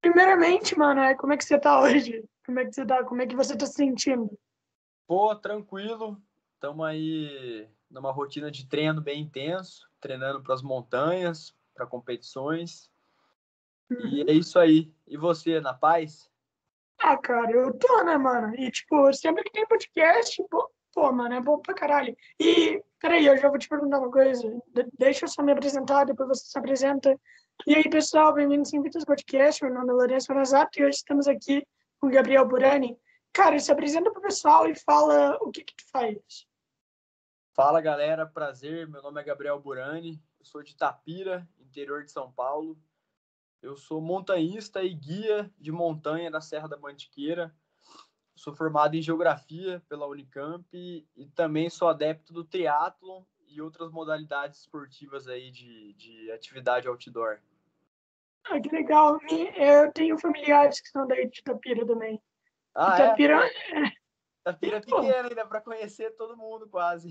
[0.00, 2.24] primeiramente, mano, é, como é que você tá hoje?
[2.44, 3.04] Como é que você tá?
[3.04, 4.30] Como é que você tá se sentindo?
[5.06, 6.20] Pô, tranquilo.
[6.54, 12.90] Estamos aí numa rotina de treino bem intenso, treinando para as montanhas, para competições.
[13.90, 14.06] Uhum.
[14.06, 14.92] E é isso aí.
[15.06, 16.30] E você, na paz?
[17.00, 18.54] Ah, cara, eu tô, né, mano?
[18.56, 22.16] E, tipo, sempre que tem podcast, pô, pô mano, é bom pra caralho.
[22.38, 24.42] E, peraí, eu já vou te perguntar uma coisa.
[24.68, 27.18] De deixa eu só me apresentar, depois você se apresenta.
[27.66, 29.62] E aí, pessoal, bem-vindos ao Vitas Podcast.
[29.62, 31.62] Meu nome é Lourenço Manazato e hoje estamos aqui
[32.00, 32.98] com o Gabriel Burani.
[33.34, 36.46] Cara, se apresenta pro pessoal e fala o que que tu faz.
[37.54, 38.26] Fala, galera.
[38.26, 38.88] Prazer.
[38.88, 40.22] Meu nome é Gabriel Burani.
[40.38, 42.78] Eu sou de Tapira, interior de São Paulo.
[43.60, 47.54] Eu sou montanhista e guia de montanha da Serra da Mantiqueira.
[48.34, 53.90] Sou formado em Geografia pela Unicamp e, e também sou adepto do triatlon e outras
[53.90, 57.38] modalidades esportivas aí de, de atividade outdoor.
[58.46, 59.18] Ah, que legal.
[59.56, 62.20] Eu tenho familiares que são daí de Itapira também.
[62.74, 63.86] Ah, Itapira é?
[63.86, 63.92] é...
[64.40, 67.10] Itapira é pequena ainda para conhecer todo mundo quase.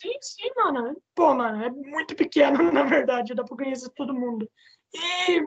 [0.00, 1.00] Sim, sim, mano.
[1.14, 4.50] Pô, mano, é muito pequeno, na verdade, dá para conhecer todo mundo.
[4.92, 5.46] E,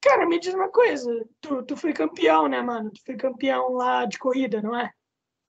[0.00, 1.10] cara, me diz uma coisa.
[1.40, 2.90] Tu, tu foi campeão, né, mano?
[2.90, 4.90] Tu foi campeão lá de corrida, não é?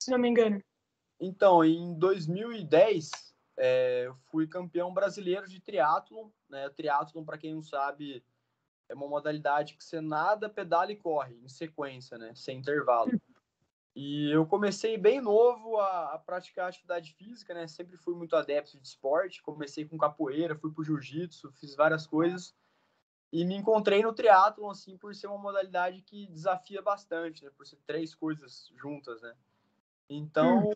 [0.01, 0.61] Se não me engano.
[1.19, 3.09] Então, em 2010,
[3.57, 6.29] é, eu fui campeão brasileiro de triatlon.
[6.49, 6.69] Né?
[6.71, 8.23] Triatlon, para quem não sabe,
[8.93, 12.31] é uma modalidade que você nada, pedala e corre em sequência, né?
[12.35, 13.11] Sem intervalo.
[13.95, 17.67] E eu comecei bem novo a, a, praticar atividade física, né?
[17.67, 19.41] Sempre fui muito adepto de esporte.
[19.41, 22.55] Comecei com capoeira, fui pro jiu-jitsu, fiz várias coisas.
[23.31, 27.51] E me encontrei no triatlon, assim, por ser uma modalidade que desafia bastante, né?
[27.55, 29.35] Por ser três coisas juntas, né?
[30.09, 30.71] Então,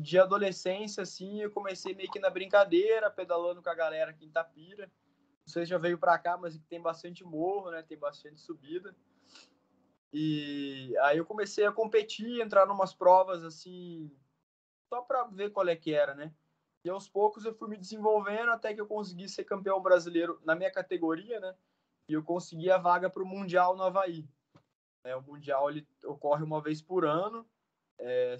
[0.00, 4.30] de adolescência, assim, eu comecei meio que na brincadeira, pedalando com a galera aqui em
[4.30, 4.90] Tapira.
[5.46, 7.82] Você já veio para cá, mas tem bastante morro, né?
[7.82, 8.94] Tem bastante subida.
[10.12, 14.10] E aí eu comecei a competir, entrar numas provas, assim,
[14.92, 16.32] só para ver qual é que era, né?
[16.84, 20.54] E aos poucos eu fui me desenvolvendo até que eu consegui ser campeão brasileiro na
[20.54, 21.56] minha categoria, né?
[22.08, 24.28] e eu consegui a vaga para o Mundial no Havaí.
[25.04, 27.46] É, o Mundial ele ocorre uma vez por ano,
[27.98, 28.36] é,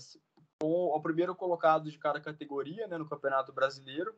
[0.60, 4.14] com o primeiro colocado de cada categoria né, no Campeonato Brasileiro.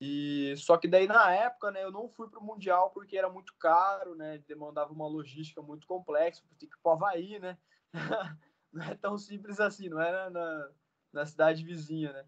[0.00, 3.28] E só que daí na época, né, eu não fui para o mundial porque era
[3.28, 7.58] muito caro, né, demandava uma logística muito complexa, ter que ir para o Havaí, né?
[8.72, 10.70] não é tão simples assim, não era na,
[11.12, 12.24] na cidade vizinha, né?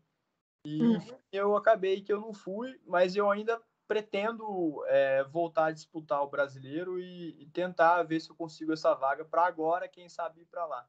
[0.66, 1.18] E uhum.
[1.32, 6.28] eu acabei que eu não fui, mas eu ainda pretendo é, voltar a disputar o
[6.28, 10.46] brasileiro e, e, tentar ver se eu consigo essa vaga para agora, quem sabe ir
[10.46, 10.86] para lá.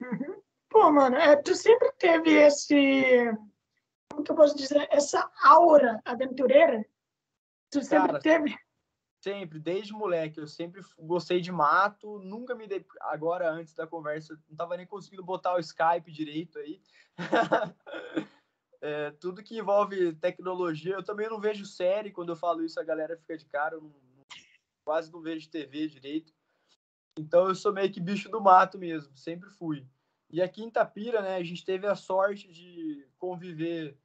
[0.00, 0.42] Uhum.
[0.68, 3.32] Pô, mano, é, tu sempre teve esse,
[4.10, 6.84] como que eu posso dizer, essa aura aventureira?
[7.70, 8.56] Tu sempre Cara, teve?
[9.22, 14.38] Sempre, desde moleque, eu sempre gostei de mato, nunca me dei, agora antes da conversa,
[14.48, 16.80] não tava nem conseguindo botar o Skype direito aí.
[18.80, 22.84] é, tudo que envolve tecnologia, eu também não vejo série, quando eu falo isso a
[22.84, 23.92] galera fica de cara, eu não,
[24.84, 26.32] quase não vejo TV direito.
[27.18, 29.84] Então eu sou meio que bicho do mato mesmo, sempre fui.
[30.30, 33.98] E aqui em Tapira, né, a gente teve a sorte de conviver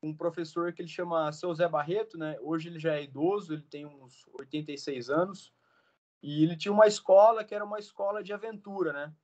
[0.00, 2.38] com um professor que ele chama Seu Zé Barreto, né?
[2.40, 5.52] Hoje ele já é idoso, ele tem uns 86 anos.
[6.22, 9.14] E ele tinha uma escola que era uma escola de aventura, né?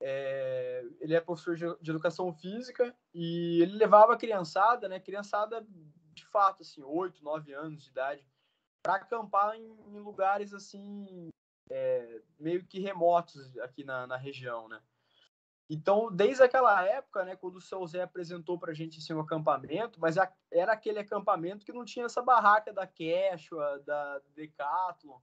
[0.00, 5.64] É, ele é professor de, educação física e ele levava a criançada, né, criançada
[6.12, 8.26] de fato, assim, 8, 9 anos de idade,
[8.82, 11.28] para acampar em, em, lugares, assim,
[11.70, 14.82] é, meio que remotos aqui na, na, região, né.
[15.70, 19.20] Então, desde aquela época, né, quando o seu Zé apresentou para a gente assim, um
[19.20, 25.18] acampamento, mas a, era aquele acampamento que não tinha essa barraca da Quechua, da Decathlon,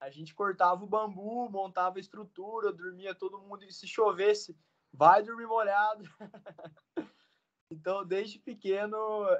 [0.00, 4.56] a gente cortava o bambu, montava a estrutura, dormia todo mundo e se chovesse,
[4.92, 6.04] vai dormir molhado.
[7.70, 8.98] então, desde pequeno,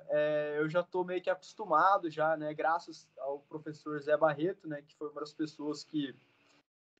[0.09, 2.55] é, eu já estou meio que acostumado já, né?
[2.55, 4.81] Graças ao professor Zé Barreto, né?
[4.81, 6.17] Que foi uma das pessoas que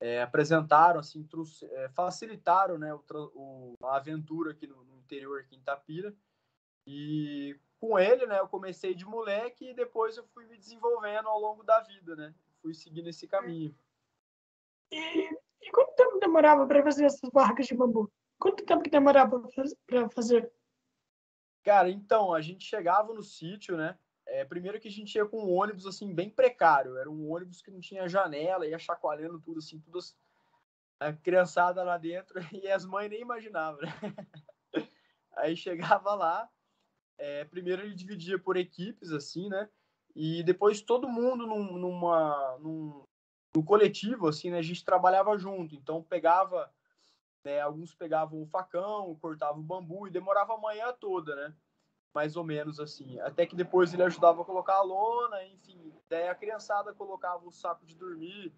[0.01, 2.93] é, apresentaram, assim, trouxe, é, facilitaram, né?
[2.95, 3.03] O,
[3.35, 6.15] o, a aventura aqui no, no interior, aqui em Tapira.
[6.87, 8.39] E com ele, né?
[8.39, 12.35] Eu comecei de moleque e depois eu fui me desenvolvendo ao longo da vida, né?
[12.65, 13.77] fui seguindo esse caminho.
[14.91, 14.97] E,
[15.61, 18.11] e quanto tempo demorava para fazer essas barracas de bambu?
[18.39, 19.39] Quanto tempo que demorava
[19.87, 20.51] para fazer?
[21.63, 23.99] Cara, então, a gente chegava no sítio, né?
[24.27, 26.97] É, primeiro que a gente ia com um ônibus, assim, bem precário.
[26.97, 29.99] Era um ônibus que não tinha janela, ia chacoalhando tudo, assim, tudo
[30.99, 33.89] a criançada lá dentro, e as mães nem imaginavam, né?
[35.37, 36.49] Aí chegava lá,
[37.19, 39.69] é, primeiro ele dividia por equipes, assim, né?
[40.15, 43.05] E depois todo mundo num, numa, num,
[43.55, 45.75] no coletivo, assim, né, a gente trabalhava junto.
[45.75, 46.73] Então, pegava,
[47.45, 51.55] né, alguns pegavam o facão, cortavam o bambu e demorava a manhã toda, né?
[52.15, 53.19] Mais ou menos assim.
[53.21, 55.93] Até que depois ele ajudava a colocar a lona, enfim.
[56.09, 58.55] Daí a criançada colocava o saco de dormir,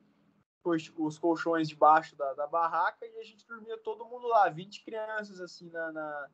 [0.99, 5.41] os colchões debaixo da, da barraca e a gente dormia todo mundo lá, 20 crianças,
[5.41, 6.29] assim, na, na,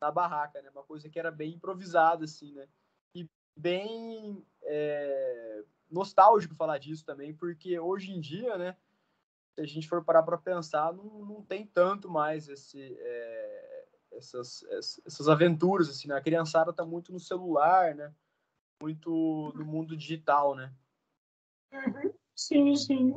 [0.00, 0.70] na barraca, né?
[0.70, 2.68] Uma coisa que era bem improvisada, assim, né?
[3.14, 8.76] E bem é, nostálgico falar disso também, porque hoje em dia, né?
[9.54, 13.59] Se a gente for parar para pensar, não, não tem tanto mais esse, é,
[14.20, 14.64] essas,
[15.06, 16.14] essas aventuras, assim, né?
[16.14, 18.12] A criançada tá muito no celular, né?
[18.82, 20.72] Muito no mundo digital, né?
[21.72, 22.12] Uhum.
[22.34, 23.14] Sim, sim.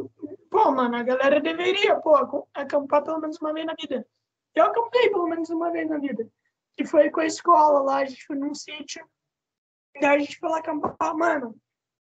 [0.50, 4.06] Pô, mano, a galera deveria, pô, acampar pelo menos uma vez na vida.
[4.54, 6.28] Eu acampei pelo menos uma vez na vida.
[6.76, 9.08] Que foi com a escola lá, a gente foi num sítio.
[10.02, 11.56] Daí a gente foi lá acampar, mano.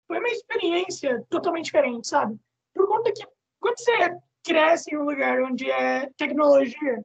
[0.06, 2.38] Foi uma experiência totalmente diferente, sabe?
[2.74, 3.26] Por conta que
[3.60, 7.04] quando você cresce em um lugar onde é tecnologia,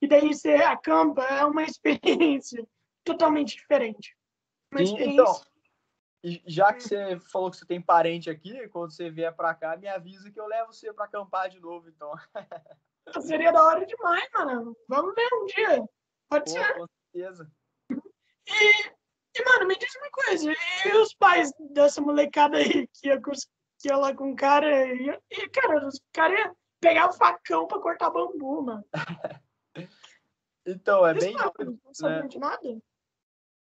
[0.00, 2.66] e daí você acampa, é uma experiência
[3.04, 4.16] totalmente diferente.
[4.72, 5.40] Uma Sim, então,
[6.46, 9.88] já que você falou que você tem parente aqui, quando você vier para cá, me
[9.88, 12.12] avisa que eu levo você para acampar de novo, então.
[13.22, 14.76] Seria da hora demais, mano.
[14.88, 15.88] Vamos ver um dia.
[16.28, 16.74] Pode Pô, ser.
[16.74, 17.50] Com certeza.
[18.46, 18.88] E,
[19.36, 20.52] e, mano, me diz uma coisa.
[20.52, 24.86] E os pais dessa molecada aí que ia, que ia lá com o cara?
[24.86, 28.84] E, e cara, os caras iam pegar o facão para cortar bambu, mano.
[30.72, 31.34] então, é bem.
[31.34, 31.52] Não,
[31.84, 32.28] não sabia né?
[32.28, 32.80] de nada?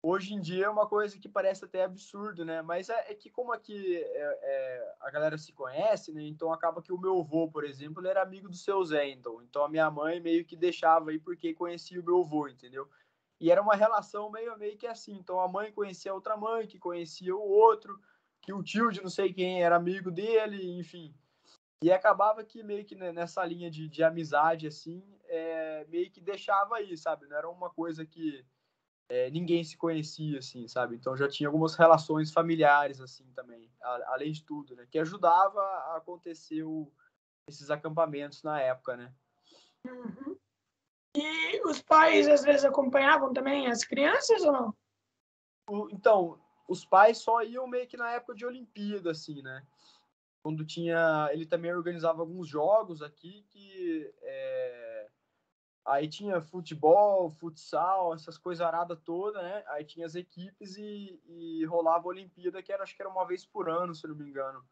[0.03, 2.61] hoje em dia é uma coisa que parece até absurdo, né?
[2.61, 6.21] Mas é, é que como aqui é, é, a galera se conhece, né?
[6.23, 9.41] Então acaba que o meu avô, por exemplo, ele era amigo do seu Zé, então.
[9.41, 12.87] Então a minha mãe meio que deixava aí porque conhecia o meu avô, entendeu?
[13.39, 15.13] E era uma relação meio, meio que assim.
[15.13, 17.97] Então a mãe conhecia a outra mãe, que conhecia o outro,
[18.41, 21.15] que o tio de não sei quem era amigo dele, enfim.
[21.83, 26.77] E acabava que meio que nessa linha de, de amizade, assim, é, meio que deixava
[26.77, 27.27] aí, sabe?
[27.27, 28.45] Não era uma coisa que
[29.09, 30.95] é, ninguém se conhecia, assim, sabe?
[30.95, 34.87] Então já tinha algumas relações familiares, assim, também, a, além de tudo, né?
[34.89, 36.89] Que ajudava a acontecer o,
[37.49, 39.13] esses acampamentos na época, né?
[39.85, 40.37] Uhum.
[41.17, 44.75] E os pais, às vezes, acompanhavam também as crianças ou não?
[45.69, 49.67] O, então, os pais só iam meio que na época de Olimpíada, assim, né?
[50.43, 51.29] Quando tinha...
[51.31, 54.13] Ele também organizava alguns jogos aqui que...
[54.21, 55.09] É,
[55.85, 59.63] Aí tinha futebol, futsal, essas coisas aradas toda, né?
[59.67, 63.27] Aí tinha as equipes e, e rolava a Olimpíada, que era, acho que era uma
[63.27, 64.63] vez por ano, se não me engano.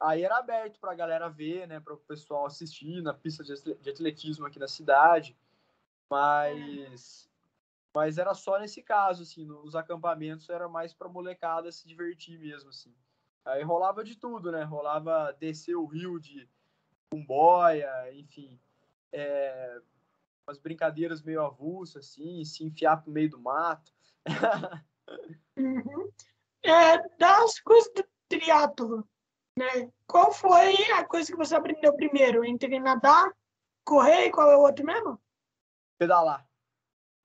[0.00, 1.78] Aí era aberto para a galera ver, né?
[1.78, 5.38] Para o pessoal assistir na pista de atletismo aqui na cidade.
[6.10, 7.30] Mas,
[7.94, 12.70] mas era só nesse caso, assim, nos acampamentos era mais para molecada se divertir mesmo,
[12.70, 12.92] assim.
[13.46, 14.64] Aí rolava de tudo, né?
[14.64, 16.48] Rolava descer o rio de
[17.08, 18.60] Kumboia, enfim.
[19.12, 19.80] É,
[20.46, 23.92] umas brincadeiras meio avulsas, assim, se enfiar pro meio do mato.
[25.56, 26.10] uhum.
[26.64, 29.08] é, das coisas do triatlo,
[29.56, 29.92] né?
[30.08, 32.44] Qual foi a coisa que você aprendeu primeiro?
[32.44, 33.32] Entre nadar,
[33.84, 35.20] correr e qual é o outro mesmo?
[35.98, 36.44] Pedalar.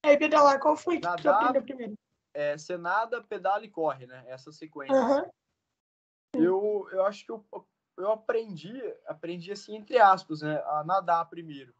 [0.03, 1.93] É, pedalar, qual foi nadar, que você aprendeu primeiro?
[2.31, 4.23] É, você nada, pedala e corre, né?
[4.27, 4.95] Essa sequência.
[4.95, 5.29] Uhum.
[6.33, 7.45] Eu, eu acho que eu,
[7.97, 8.73] eu aprendi,
[9.05, 10.61] aprendi assim, entre aspas, né?
[10.65, 11.73] A nadar primeiro.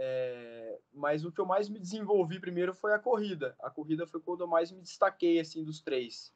[0.00, 3.56] É, mas o que eu mais me desenvolvi primeiro foi a corrida.
[3.60, 6.32] A corrida foi quando eu mais me destaquei assim dos três.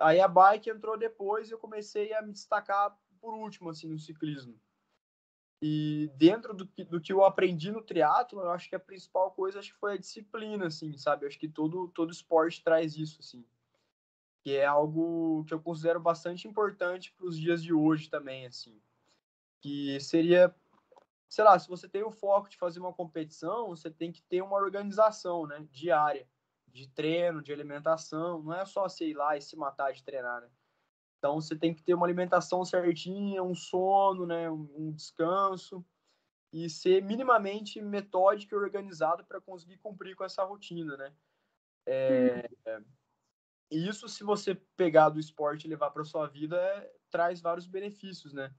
[0.00, 3.98] Aí a bike entrou depois e eu comecei a me destacar por último assim no
[3.98, 4.58] ciclismo.
[5.60, 9.30] E dentro do que, do que eu aprendi no triatlo, eu acho que a principal
[9.30, 11.26] coisa acho que foi a disciplina, assim, sabe?
[11.26, 13.44] Acho que todo todo esporte traz isso, assim.
[14.46, 18.80] Que é algo que eu considero bastante importante para os dias de hoje também, assim.
[19.60, 20.54] Que seria
[21.28, 24.40] sei lá, se você tem o foco de fazer uma competição, você tem que ter
[24.42, 26.28] uma organização, né, diária,
[26.68, 30.48] de treino, de alimentação, não é só sei lá e se matar de treinar, né?
[31.18, 35.84] Então você tem que ter uma alimentação certinha, um sono, né, um descanso
[36.52, 41.12] e ser minimamente metódico e organizado para conseguir cumprir com essa rotina, né?
[41.84, 42.80] É, é,
[43.70, 47.66] e isso, se você pegar do esporte e levar para sua vida, é, traz vários
[47.66, 48.54] benefícios, né?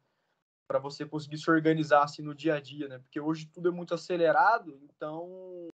[0.68, 3.00] para você conseguir se organizar assim no dia a dia, né?
[3.00, 5.70] Porque hoje tudo é muito acelerado, então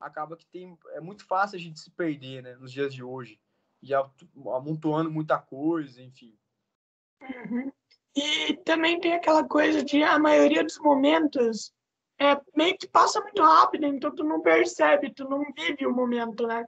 [0.00, 2.54] acaba que tem é muito fácil a gente se perder, né?
[2.56, 3.40] Nos dias de hoje
[3.82, 6.36] e amontoando muita coisa, enfim.
[7.22, 7.72] Uhum.
[8.14, 11.72] E também tem aquela coisa de a maioria dos momentos
[12.20, 16.46] é meio que passa muito rápido, então tu não percebe, tu não vive o momento,
[16.46, 16.66] né?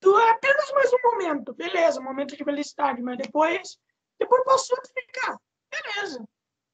[0.00, 3.78] Tu é apenas mais um momento, beleza, um momento de felicidade, mas depois,
[4.18, 5.38] depois passou, tu fica, ah,
[5.70, 6.24] beleza,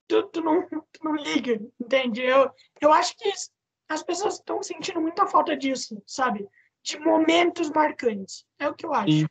[0.09, 2.23] tu, tu, não, tu não liga, entende?
[2.23, 2.51] Eu,
[2.81, 3.33] eu acho que
[3.89, 6.49] as pessoas estão sentindo muita falta disso, sabe?
[6.83, 8.45] De momentos marcantes.
[8.59, 9.27] É o que eu acho.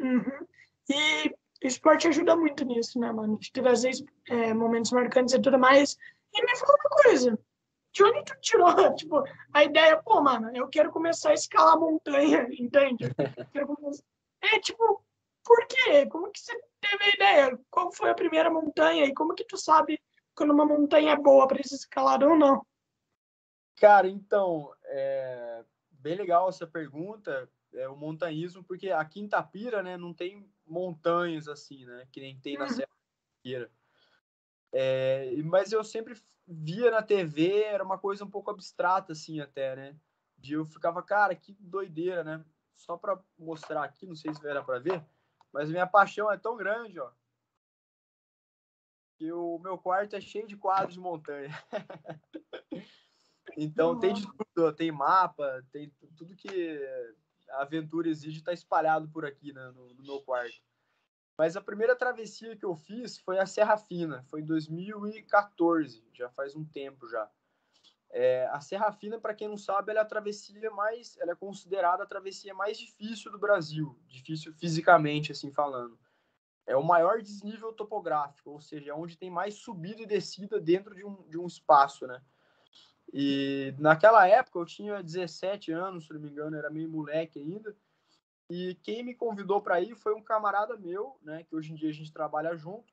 [0.00, 0.46] Uhum.
[0.88, 1.28] E
[1.64, 3.38] o esporte ajuda muito nisso, né, mano?
[3.38, 3.92] De trazer
[4.28, 5.96] é, momentos marcantes e tudo mais.
[6.34, 7.38] E me fala uma coisa.
[7.92, 12.46] De onde tu tirou, tipo, a ideia, pô, mano, eu quero começar a escalar montanha,
[12.52, 13.04] entende?
[14.42, 15.04] É, tipo,
[15.44, 16.06] por quê?
[16.06, 17.58] Como que você teve a ideia?
[17.70, 19.04] Qual foi a primeira montanha?
[19.04, 20.00] E como que tu sabe
[20.34, 22.64] quando uma montanha é boa para se escalar ou não?
[23.76, 29.96] Cara, então, é bem legal essa pergunta, é, o montanhismo, porque aqui em Tapira, né,
[29.96, 32.70] não tem montanhas assim, né, que nem tem na uhum.
[32.70, 32.88] Serra
[33.36, 33.70] Tapira.
[34.72, 36.14] É, mas eu sempre
[36.46, 39.96] via na TV, era uma coisa um pouco abstrata, assim, até, né,
[40.38, 44.62] de eu ficava, cara, que doideira, né, só para mostrar aqui, não sei se era
[44.62, 45.04] para ver,
[45.52, 47.10] mas minha paixão é tão grande, ó,
[49.16, 51.50] que o meu quarto é cheio de quadros de montanha.
[53.56, 56.80] Então tem de tudo, tem mapa, tem tudo que
[57.50, 60.62] a aventura exige está espalhado por aqui né, no, no, meu quarto.
[61.40, 66.28] Mas a primeira travessia que eu fiz foi a Serra Fina, foi em 2014, já
[66.28, 67.30] faz um tempo já.
[68.10, 71.34] É, a Serra Fina, para quem não sabe, ela é a travessia mais, ela é
[71.34, 75.98] considerada a travessia mais difícil do Brasil, difícil fisicamente, assim falando.
[76.66, 80.94] É o maior desnível topográfico, ou seja, é onde tem mais subida e descida dentro
[80.94, 82.20] de um, de um espaço, né?
[83.14, 87.74] E naquela época eu tinha 17 anos, se não me engano, era meio moleque ainda.
[88.50, 91.88] E quem me convidou para ir foi um camarada meu, né, que hoje em dia
[91.88, 92.92] a gente trabalha junto.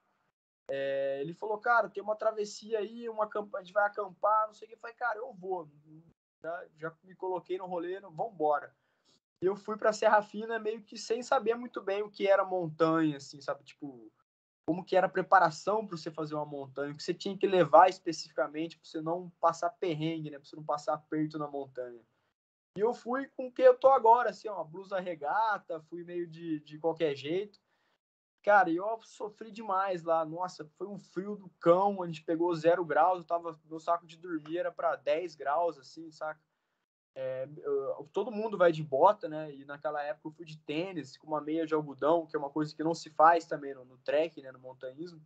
[0.70, 4.68] É, ele falou, cara, tem uma travessia aí, uma a gente vai acampar, não sei
[4.68, 4.76] o que.
[4.76, 5.68] Eu falei, cara, eu vou.
[6.78, 8.72] Já, me coloquei no rolê, vamos embora.
[9.42, 13.18] Eu fui para Serra Fina meio que sem saber muito bem o que era montanha,
[13.18, 13.64] assim, sabe?
[13.64, 14.12] Tipo,
[14.68, 17.48] como que era a preparação para você fazer uma montanha, o que você tinha que
[17.48, 22.02] levar especificamente para você não passar perrengue, né, para você não passar aperto na montanha.
[22.78, 26.28] E eu fui com o que eu tô agora, assim, uma blusa regata, fui meio
[26.28, 27.60] de, de qualquer jeito.
[28.44, 30.24] Cara, eu sofri demais lá.
[30.24, 34.06] Nossa, foi um frio do cão, a gente pegou zero graus, eu tava, meu saco
[34.06, 36.40] de dormir era para 10 graus, assim, saca?
[37.16, 39.52] É, eu, todo mundo vai de bota, né?
[39.56, 42.52] E naquela época eu fui de tênis, com uma meia de algodão, que é uma
[42.52, 44.52] coisa que não se faz também no, no trek, né?
[44.52, 45.20] No montanhismo.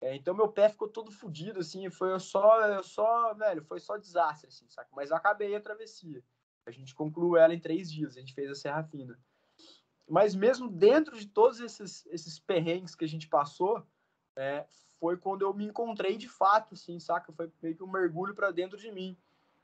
[0.00, 4.46] É, então meu pé ficou todo fodido, assim, foi só, só, velho, foi só desastre,
[4.46, 4.88] assim, saca?
[4.92, 6.22] Mas acabei a travessia.
[6.66, 9.18] A gente concluiu ela em três dias, a gente fez a Serra Fina.
[10.08, 13.86] Mas mesmo dentro de todos esses, esses perrengues que a gente passou,
[14.36, 14.66] é,
[14.98, 17.32] foi quando eu me encontrei de fato, assim, saca?
[17.32, 19.16] Foi meio que um mergulho para dentro de mim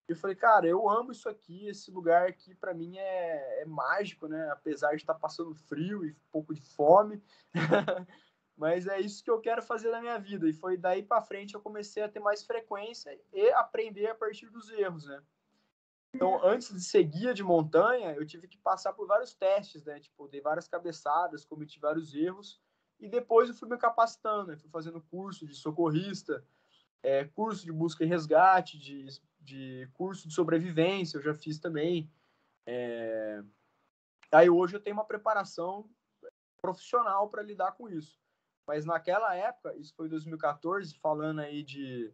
[0.08, 4.28] eu falei, cara, eu amo isso aqui, esse lugar aqui para mim é, é, mágico,
[4.28, 4.48] né?
[4.50, 7.20] Apesar de estar tá passando frio e um pouco de fome,
[8.56, 10.48] mas é isso que eu quero fazer na minha vida.
[10.48, 14.48] E foi daí para frente eu comecei a ter mais frequência e aprender a partir
[14.48, 15.20] dos erros, né?
[16.16, 20.00] Então, antes de ser guia de montanha, eu tive que passar por vários testes, né?
[20.00, 22.60] Tipo, dei várias cabeçadas, cometi vários erros
[22.98, 24.56] e depois eu fui me capacitando, né?
[24.56, 26.42] fui fazendo curso de socorrista,
[27.02, 29.06] é, curso de busca e resgate, de
[29.46, 32.10] de curso de sobrevivência, eu já fiz também.
[32.66, 33.42] É...
[34.32, 35.88] Aí hoje eu tenho uma preparação
[36.60, 38.20] profissional para lidar com isso.
[38.66, 42.12] Mas naquela época, isso foi 2014, falando aí de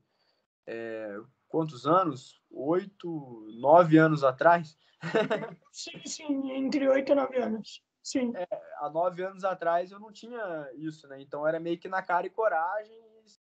[0.67, 1.19] é,
[1.53, 2.43] quantos anos?
[2.51, 4.77] Oito, nove anos atrás?
[5.71, 7.85] sim, sim, entre oito e nove anos.
[8.03, 8.33] Sim.
[8.35, 8.47] É,
[8.79, 11.21] há nove anos atrás eu não tinha isso, né?
[11.21, 13.01] Então era meio que na cara e coragem.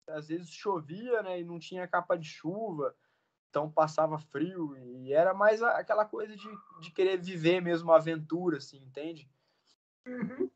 [0.10, 1.40] Às vezes chovia, né?
[1.40, 2.96] E não tinha capa de chuva
[3.56, 6.50] então passava frio e era mais aquela coisa de,
[6.82, 9.30] de querer viver mesmo a aventura, assim, entende?
[10.06, 10.52] Uhum.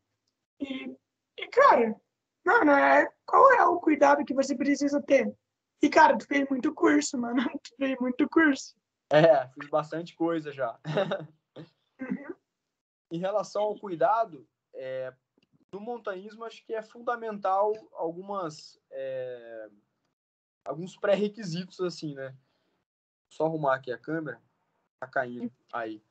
[0.60, 0.94] E,
[1.38, 1.98] e, cara,
[2.44, 5.34] mano, é, qual é o cuidado que você precisa ter?
[5.82, 8.76] E, cara, tu fez muito curso, mano, tu fez muito curso.
[9.10, 10.78] É, fiz bastante coisa já.
[12.00, 12.34] Uhum.
[13.10, 15.12] em relação ao cuidado, é,
[15.72, 19.68] no montanhismo acho que é fundamental algumas é,
[20.64, 22.36] alguns pré-requisitos assim, né?
[23.28, 24.40] Só arrumar aqui a câmera.
[24.98, 25.52] Tá caindo.
[25.72, 26.02] Aí.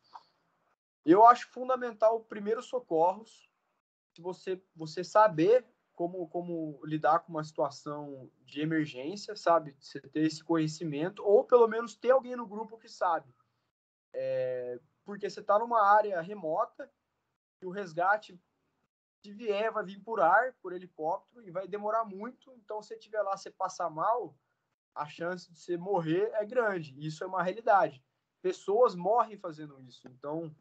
[1.06, 3.50] Eu acho fundamental primeiros socorros.
[4.16, 5.66] Se você, você saber
[6.00, 9.76] como, como lidar com uma situação de emergência, sabe?
[9.78, 13.36] Você ter esse conhecimento, ou pelo menos ter alguém no grupo que sabe.
[14.14, 16.90] É, porque você está numa área remota
[17.62, 18.42] e o resgate,
[19.22, 22.54] se vier, vai vir por ar, por helicóptero, e vai demorar muito.
[22.54, 24.34] Então, se tiver lá, você passar mal,
[24.96, 26.96] a chance de você morrer é grande.
[27.06, 28.02] Isso é uma realidade.
[28.42, 30.08] Pessoas morrem fazendo isso.
[30.08, 30.56] Então,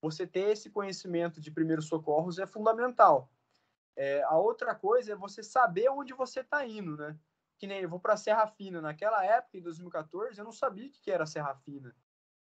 [0.00, 3.30] você ter esse conhecimento de primeiros socorros é fundamental.
[3.96, 7.18] É, a outra coisa é você saber onde você está indo, né?
[7.60, 8.80] que nem eu vou para Serra Fina.
[8.80, 11.94] Naquela época, em 2014, eu não sabia o que era Serra Fina.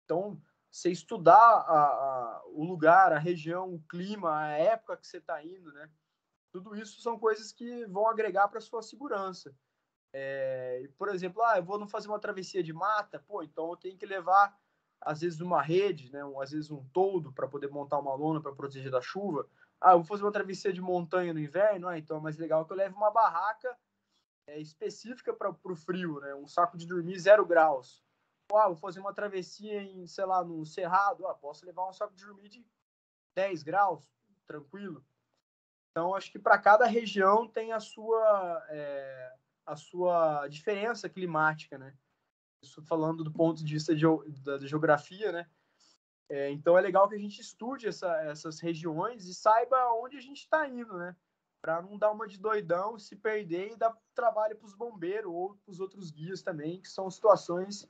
[0.04, 5.18] Então, você estudar a, a, o lugar, a região, o clima, a época que você
[5.18, 5.90] está indo, né?
[6.52, 9.56] Tudo isso são coisas que vão agregar para sua segurança.
[10.12, 13.78] É, por exemplo, ah, eu vou não fazer uma travessia de mata, pô, então eu
[13.78, 14.58] tenho que levar
[15.00, 18.56] às vezes uma rede, né, às vezes um toldo para poder montar uma lona para
[18.56, 19.48] proteger da chuva.
[19.82, 22.65] Ah, eu vou fazer uma travessia de montanha no inverno, ah, então é mais legal
[22.65, 23.77] que eu leve uma barraca
[24.48, 28.03] é, específica para o frio, né, um saco de dormir zero graus.
[28.53, 32.15] Ah, vou fazer uma travessia em, sei lá, no cerrado, ah, posso levar um saco
[32.15, 32.65] de dormir de
[33.36, 34.08] 10 graus,
[34.46, 35.03] tranquilo.
[35.91, 41.98] Então, acho que para cada região tem a sua, é, a sua diferença climática, né?
[42.62, 44.05] Isso falando do ponto de vista de,
[44.44, 45.50] da, da, geografia, né?
[46.27, 50.22] É, então, é legal que a gente estude essa, essas regiões e saiba onde a
[50.22, 51.15] gente está indo, né?
[51.62, 55.55] Para não dar uma de doidão, se perder e dar trabalho para os bombeiros ou
[55.55, 57.88] para os outros guias também, que são situações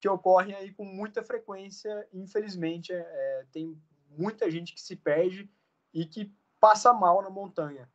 [0.00, 2.08] que ocorrem aí com muita frequência.
[2.12, 5.48] Infelizmente, é, é, tem muita gente que se perde
[5.92, 7.88] e que passa mal na montanha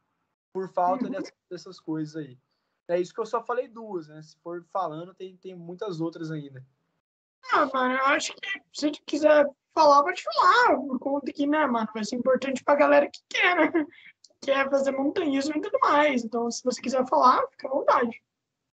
[0.54, 1.12] por falta uhum.
[1.12, 2.38] dessas, dessas, coisas aí.
[2.88, 4.22] É isso que eu só falei duas, né?
[4.22, 6.66] Se for falando, tem, tem muitas outras ainda.
[7.52, 9.46] Ah, mano, eu acho que se a gente quiser
[9.80, 10.76] falar, pode falar.
[10.78, 13.72] Por conta que, né, mano, vai ser importante pra galera que quer, né?
[14.42, 16.24] Que quer fazer montanhismo e tudo mais.
[16.24, 18.22] Então, se você quiser falar, fica à vontade.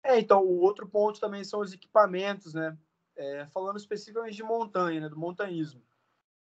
[0.02, 2.76] É, então, o outro ponto também são os equipamentos, né?
[3.16, 5.82] é, falando especificamente de montanha, né, do montanhismo.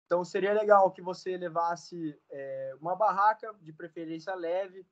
[0.05, 4.85] Então seria legal que você levasse é, uma barraca, de preferência leve.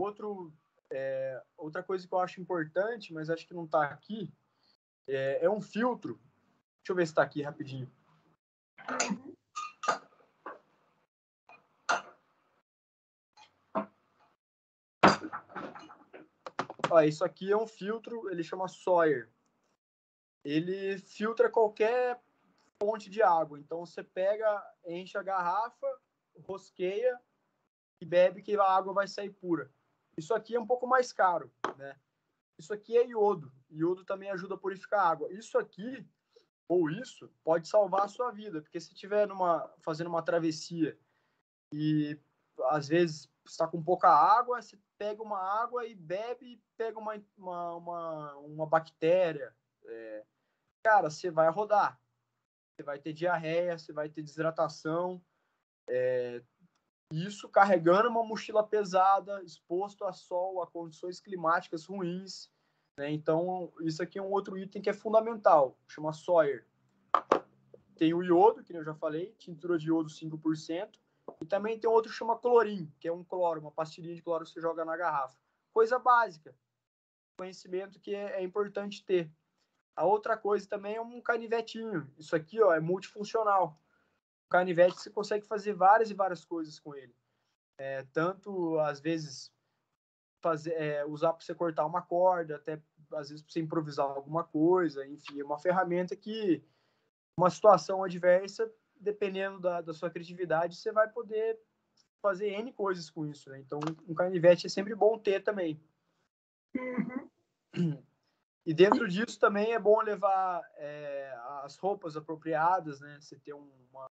[0.00, 0.52] Outro,
[0.90, 4.32] é, outra coisa que eu acho importante, mas acho que não está aqui,
[5.06, 6.20] é, é, um filtro.
[6.78, 7.90] Deixa eu ver se está aqui rapidinho.
[16.90, 19.28] Ó, isso aqui é um filtro, ele chama Sawyer
[20.44, 22.20] ele filtra qualquer
[22.78, 23.58] fonte de água.
[23.58, 25.86] Então você pega, enche a garrafa,
[26.42, 27.18] rosqueia
[28.00, 29.72] e bebe que a água vai sair pura.
[30.16, 31.98] Isso aqui é um pouco mais caro, né?
[32.58, 33.50] Isso aqui é iodo.
[33.70, 35.32] Iodo também ajuda a purificar a água.
[35.32, 36.06] Isso aqui
[36.68, 40.98] ou isso pode salvar a sua vida, porque se estiver numa fazendo uma travessia
[41.72, 42.18] e
[42.70, 47.76] às vezes está com pouca água, você pega uma água e bebe, pega uma, uma,
[47.76, 50.24] uma, uma bactéria, é,
[50.82, 52.00] cara, você vai rodar.
[52.74, 55.22] Você vai ter diarreia, você vai ter desidratação.
[55.88, 56.42] É,
[57.12, 62.50] isso carregando uma mochila pesada, exposto a sol, a condições climáticas ruins.
[62.96, 63.10] Né?
[63.12, 66.66] Então, isso aqui é um outro item que é fundamental, chama Sawyer.
[67.96, 70.98] Tem o iodo, que eu já falei, tintura de iodo 5%,
[71.40, 74.44] e também tem outro que chama clorim, que é um cloro, uma pastilhinha de cloro
[74.44, 75.38] que você joga na garrafa.
[75.72, 76.54] Coisa básica,
[77.36, 79.30] conhecimento que é, é importante ter.
[79.96, 82.10] A outra coisa também é um canivetinho.
[82.18, 83.80] Isso aqui ó, é multifuncional.
[84.46, 87.14] O canivete você consegue fazer várias e várias coisas com ele.
[87.78, 89.53] É, tanto, às vezes,
[90.44, 92.82] fazer, é, usar para você cortar uma corda, até
[93.14, 95.06] às vezes para você improvisar alguma coisa.
[95.06, 96.62] Enfim, é uma ferramenta que,
[97.38, 101.58] uma situação adversa, dependendo da, da sua criatividade, você vai poder
[102.20, 103.48] fazer N coisas com isso.
[103.48, 103.58] Né?
[103.60, 105.80] Então, um canivete é sempre bom ter também.
[106.76, 108.02] Uhum.
[108.66, 113.18] E dentro disso também é bom levar é, as roupas apropriadas, né?
[113.20, 114.06] Você ter uma,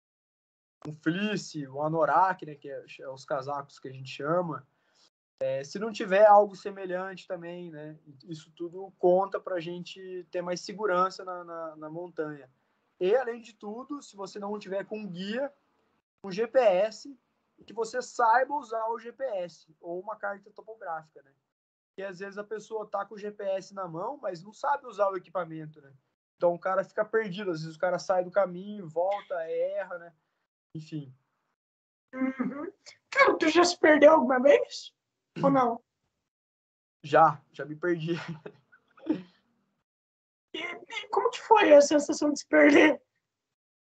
[0.88, 2.56] um fleece, um anorak, né?
[2.56, 4.68] Que é, é, os casacos que a gente chama.
[5.42, 7.98] É, se não tiver algo semelhante também, né?
[8.28, 12.50] Isso tudo conta para a gente ter mais segurança na, na, na, montanha.
[13.00, 15.52] E, além de tudo, se você não tiver com guia,
[16.24, 17.18] um GPS,
[17.66, 21.32] que você saiba usar o GPS ou uma carta topográfica, né?
[22.00, 25.10] que às vezes a pessoa tá com o GPS na mão, mas não sabe usar
[25.10, 25.92] o equipamento, né?
[26.38, 30.14] Então o cara fica perdido, às vezes o cara sai do caminho, volta, erra, né?
[30.74, 31.14] Enfim.
[32.14, 32.72] Uhum.
[33.10, 34.94] Cara, tu já se perdeu alguma vez?
[35.42, 35.84] Ou não?
[37.04, 38.14] Já, já me perdi.
[40.52, 43.02] E, e como que foi a sensação de se perder?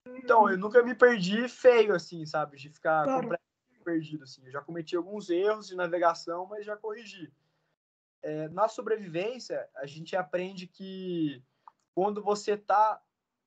[0.08, 2.58] Então, eu nunca me perdi feio, assim, sabe?
[2.58, 3.22] De ficar claro.
[3.22, 4.44] completamente perdido, assim.
[4.46, 7.32] Eu já cometi alguns erros de navegação, mas já corrigi
[8.26, 11.44] é, na sobrevivência, a gente aprende que
[11.94, 13.00] quando você está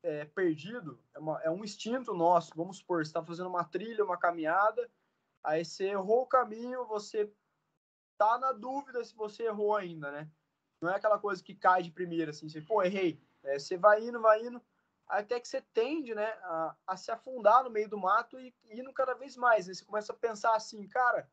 [0.05, 2.53] é, perdido, é, uma, é, um instinto nosso.
[2.55, 4.89] Vamos supor, você está fazendo uma trilha, uma caminhada,
[5.43, 7.29] aí você errou o caminho, você
[8.19, 10.31] tá na dúvida se você errou ainda, né?
[10.83, 13.23] Não é aquela coisa que cai de primeira, assim, você, pô, errei.
[13.43, 14.61] É, você vai indo, vai indo,
[15.07, 18.93] até que você tende, né, a, a se afundar no meio do mato e indo
[18.93, 19.67] cada vez mais.
[19.67, 19.75] Né?
[19.75, 21.31] Você começa a pensar assim, cara,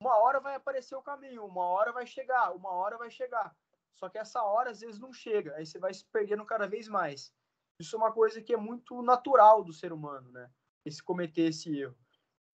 [0.00, 3.54] uma hora vai aparecer o caminho, uma hora vai chegar, uma hora vai chegar.
[3.94, 6.88] Só que essa hora às vezes não chega, aí você vai se perdendo cada vez
[6.88, 7.34] mais.
[7.80, 10.50] Isso é uma coisa que é muito natural do ser humano, né?
[10.84, 11.96] Esse cometer esse erro.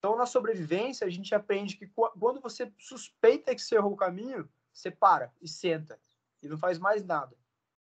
[0.04, 4.46] Então, na sobrevivência, a gente aprende que quando você suspeita que você errou o caminho,
[4.70, 5.98] você para e senta
[6.42, 7.34] e não faz mais nada.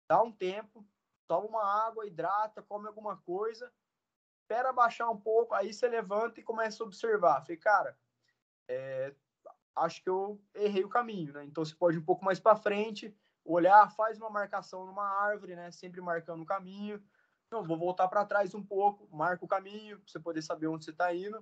[0.05, 0.85] Dá um tempo,
[1.29, 3.71] toma uma água, hidrata, come alguma coisa,
[4.41, 7.39] espera baixar um pouco, aí você levanta e começa a observar.
[7.39, 7.97] Falei, cara,
[8.67, 9.15] é,
[9.77, 11.45] acho que eu errei o caminho, né?
[11.45, 15.55] Então você pode ir um pouco mais para frente, olhar, faz uma marcação numa árvore,
[15.55, 15.71] né?
[15.71, 17.01] Sempre marcando o caminho.
[17.49, 20.83] Não, vou voltar para trás um pouco, marca o caminho, para você poder saber onde
[20.83, 21.41] você está indo.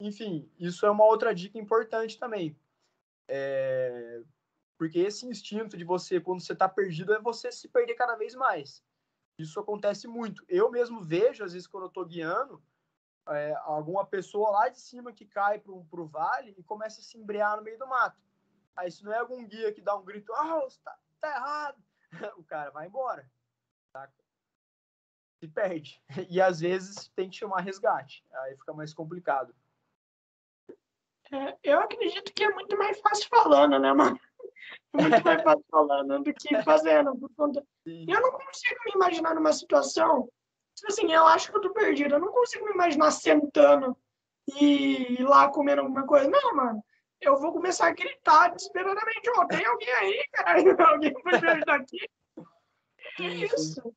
[0.00, 2.58] Enfim, isso é uma outra dica importante também.
[3.28, 4.22] É...
[4.76, 8.34] Porque esse instinto de você, quando você está perdido, é você se perder cada vez
[8.34, 8.84] mais.
[9.38, 10.44] Isso acontece muito.
[10.48, 12.62] Eu mesmo vejo, às vezes, quando eu estou guiando,
[13.28, 17.16] é, alguma pessoa lá de cima que cai para o vale e começa a se
[17.18, 18.20] embrear no meio do mato.
[18.76, 21.82] Aí, se não é algum guia que dá um grito, ah, oh, tá, tá errado,
[22.36, 23.28] o cara vai embora.
[23.92, 24.10] Tá?
[25.40, 26.02] Se perde.
[26.28, 28.24] E às vezes tem que chamar resgate.
[28.32, 29.54] Aí fica mais complicado.
[31.32, 34.18] É, eu acredito que é muito mais fácil falando, né, mano?
[34.96, 37.16] É muito mais fácil falando do que fazendo.
[37.16, 37.64] Por conta...
[37.86, 40.28] Eu não consigo me imaginar numa situação
[40.74, 42.14] Tipo assim, eu acho que eu tô perdido.
[42.14, 43.96] Eu não consigo me imaginar sentando
[44.58, 46.28] e ir lá comendo alguma coisa.
[46.28, 46.84] Não, mano.
[47.20, 49.30] Eu vou começar a gritar desesperadamente.
[49.30, 50.58] Oh, tem alguém aí, cara?
[50.92, 51.98] Alguém vai me ajudar aqui?
[53.20, 53.94] É isso.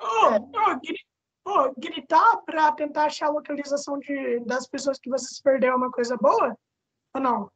[0.00, 0.80] Oh, oh,
[1.48, 5.76] oh, gritar para tentar achar a localização de, das pessoas que você se perdeu é
[5.76, 6.56] uma coisa boa?
[7.14, 7.50] Ou não?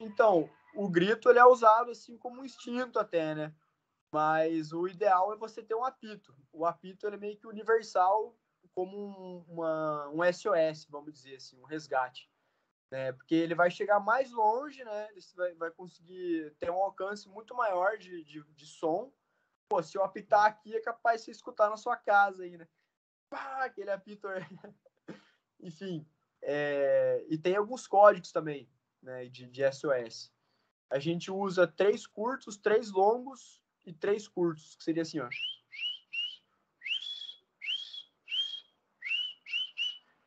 [0.00, 3.54] Então, o grito ele é usado assim como um instinto até, né?
[4.12, 6.34] Mas o ideal é você ter um apito.
[6.52, 8.34] O apito ele é meio que universal,
[8.74, 12.30] como um, uma, um SOS, vamos dizer assim, um resgate.
[12.90, 13.12] Né?
[13.12, 15.08] Porque ele vai chegar mais longe, né?
[15.14, 19.12] Você vai, vai conseguir ter um alcance muito maior de, de, de som.
[19.68, 22.68] Pô, se eu apitar aqui, é capaz de você escutar na sua casa aí, né?
[23.28, 24.28] Pá, aquele apito.
[25.60, 26.06] Enfim.
[26.42, 27.24] É...
[27.28, 28.70] E tem alguns códigos também,
[29.02, 29.26] né?
[29.26, 30.32] De, de SOS.
[30.90, 35.28] A gente usa três curtos, três longos e três curtos, que seria assim, ó.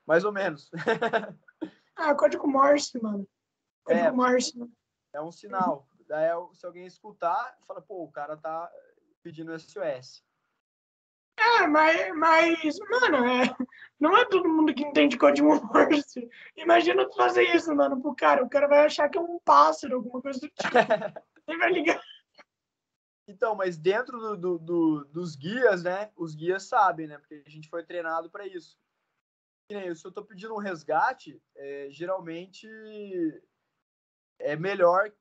[0.05, 0.69] Mais ou menos.
[1.95, 3.29] ah, código Morse, mano.
[3.83, 4.57] Código é, Morse.
[4.57, 4.71] Mano.
[5.13, 5.87] É um sinal.
[6.07, 8.71] Daí, se alguém escutar, fala, pô, o cara tá
[9.21, 10.23] pedindo SOS.
[11.39, 13.55] É, mas, mas mano, é,
[13.99, 16.29] não é todo mundo que entende código Morse.
[16.57, 18.43] Imagina tu fazer isso, mano, pro cara.
[18.43, 20.59] O cara vai achar que é um pássaro, alguma coisa do tipo.
[21.47, 22.01] Ele vai ligar.
[23.27, 26.11] Então, mas dentro do, do, do, dos guias, né?
[26.15, 27.17] Os guias sabem, né?
[27.17, 28.77] Porque a gente foi treinado para isso.
[29.69, 32.67] Se eu estou pedindo um resgate, é, geralmente
[34.39, 35.11] é melhor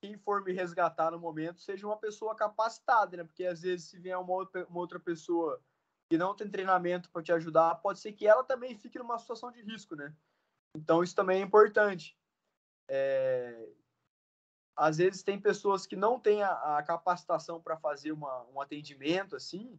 [0.00, 3.24] quem for me resgatar no momento seja uma pessoa capacitada, né?
[3.24, 5.60] Porque às vezes se vier uma outra, pessoa
[6.08, 9.50] que não tem treinamento para te ajudar, pode ser que ela também fique numa situação
[9.50, 10.14] de risco, né?
[10.74, 12.16] Então isso também é importante.
[12.88, 13.68] É,
[14.76, 19.36] às vezes tem pessoas que não têm a, a capacitação para fazer uma, um atendimento
[19.36, 19.78] assim.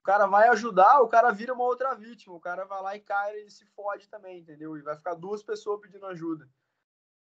[0.00, 3.00] O cara vai ajudar, o cara vira uma outra vítima, o cara vai lá e
[3.00, 4.76] cai e se fode também, entendeu?
[4.76, 6.48] E vai ficar duas pessoas pedindo ajuda.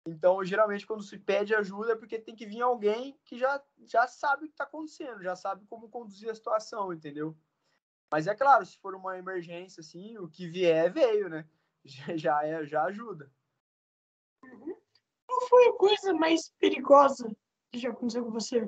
[0.08, 4.08] Então, geralmente, quando se pede ajuda é porque tem que vir alguém que já, já
[4.08, 7.36] sabe o que está acontecendo, já sabe como conduzir a situação, entendeu?
[8.12, 11.48] Mas é claro, se for uma emergência, assim, o que vier, veio, né?
[12.18, 13.32] Já, é, já ajuda.
[14.44, 14.76] Uhum.
[15.28, 17.30] Qual foi a coisa mais perigosa
[17.72, 18.68] que já aconteceu com você?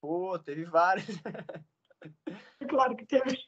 [0.00, 1.06] Pô, teve várias.
[2.58, 3.38] É claro que teve.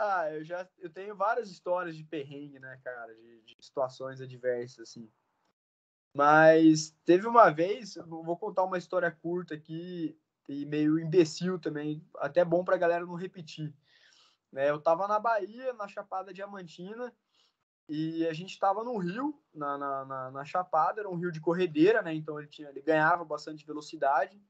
[0.00, 4.88] Ah, eu já eu tenho várias histórias de perrengue, né, cara, de, de situações adversas,
[4.88, 5.10] assim.
[6.14, 10.16] Mas teve uma vez, vou contar uma história curta aqui
[10.48, 13.74] e meio imbecil também, até bom pra galera não repetir.
[14.52, 17.12] Né, eu tava na Bahia, na Chapada Diamantina,
[17.88, 21.40] e a gente estava no rio, na, na, na, na, Chapada, era um rio de
[21.40, 22.14] corredeira, né?
[22.14, 24.40] Então ele, tinha, ele ganhava bastante velocidade.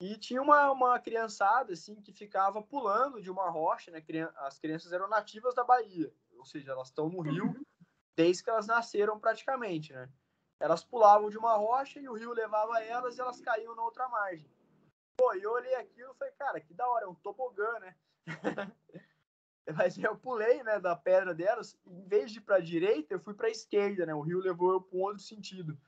[0.00, 4.02] E tinha uma, uma criançada, assim, que ficava pulando de uma rocha, né?
[4.36, 7.54] As crianças eram nativas da Bahia, ou seja, elas estão no rio
[8.14, 10.08] desde que elas nasceram praticamente, né?
[10.60, 14.08] Elas pulavam de uma rocha e o rio levava elas e elas caíam na outra
[14.08, 14.50] margem.
[15.16, 17.94] Pô, e eu olhei aquilo e falei, cara, que da hora, é um tobogã, né?
[19.76, 23.20] Mas eu pulei, né, da pedra delas, em vez de ir para a direita, eu
[23.20, 24.14] fui para a esquerda, né?
[24.14, 25.78] O rio levou eu para um outro sentido.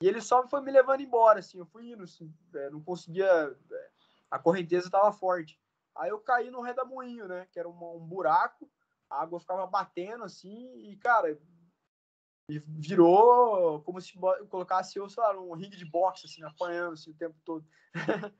[0.00, 3.26] E ele só foi me levando embora, assim, eu fui indo, assim, é, não conseguia,
[3.26, 3.90] é,
[4.30, 5.60] a correnteza estava forte.
[5.94, 8.70] Aí eu caí no redamoinho, né, que era um, um buraco,
[9.10, 11.38] a água ficava batendo, assim, e, cara,
[12.58, 14.14] virou como se
[14.48, 17.66] colocasse eu, sei lá, um ringue de boxe, assim, apanhando assim, o tempo todo.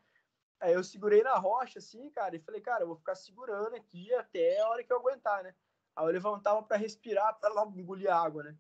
[0.61, 4.13] Aí eu segurei na rocha, assim, cara, e falei, cara, eu vou ficar segurando aqui
[4.15, 5.55] até a hora que eu aguentar, né?
[5.97, 8.57] Aí eu levantava para respirar, para logo engolir água, né?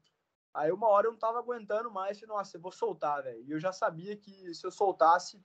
[0.52, 3.42] Aí uma hora eu não tava aguentando mais, falei, nossa, eu vou soltar, velho.
[3.44, 5.40] E eu já sabia que se eu soltasse,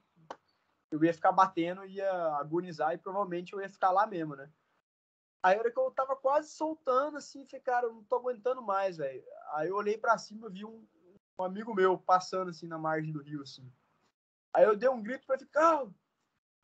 [0.91, 4.51] eu ia ficar batendo, ia agonizar e provavelmente eu ia ficar lá mesmo, né?
[5.43, 8.63] Aí a hora que eu tava quase soltando, assim, falei, cara, eu não tô aguentando
[8.63, 9.23] mais, velho.
[9.53, 10.87] Aí eu olhei para cima, vi um,
[11.39, 13.71] um, amigo meu passando, assim, na margem do rio, assim.
[14.51, 15.85] Aí eu dei um grito pra ficar.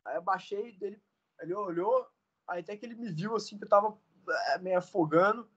[0.04, 1.00] Aí eu baixei dele,
[1.38, 2.08] ele olhou,
[2.48, 3.96] aí até que ele me viu, assim, que eu tava
[4.48, 5.48] é, meio afogando.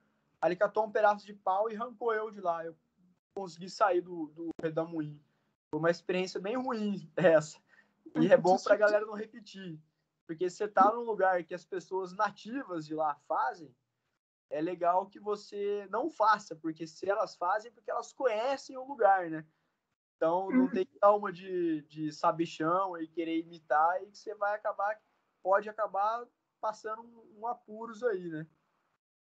[0.43, 2.65] Ele catou um pedaço de pau e arrancou eu de lá.
[2.65, 2.75] Eu
[3.33, 5.21] consegui sair do, do redamoinho.
[5.69, 7.59] Foi uma experiência bem ruim essa.
[8.15, 9.79] E é bom pra galera não repetir.
[10.25, 13.75] Porque você tá num lugar que as pessoas nativas de lá fazem,
[14.49, 18.87] é legal que você não faça, porque se elas fazem, é porque elas conhecem o
[18.87, 19.45] lugar, né?
[20.15, 24.33] Então não tem que dar uma de, de sabichão e querer imitar e que você
[24.33, 24.99] vai acabar,
[25.43, 26.25] pode acabar
[26.61, 28.47] passando um, um apuros aí, né?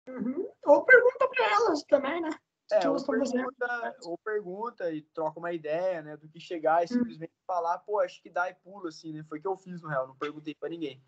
[0.07, 0.49] Uhum.
[0.65, 2.29] Ou pergunta para elas também, né?
[2.71, 6.15] É, ou pergunta, ou pergunta e troca uma ideia, né?
[6.15, 6.87] Do que chegar e hum.
[6.87, 7.43] simplesmente hum.
[7.45, 9.23] falar, pô, acho que dá e pula, assim, né?
[9.27, 11.03] Foi o que eu fiz, no real, não perguntei para ninguém.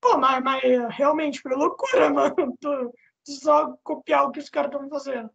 [0.00, 2.56] pô, mas, mas realmente foi loucura, mano.
[2.60, 2.94] Tu,
[3.26, 5.30] só copiar o que os caras estão fazendo.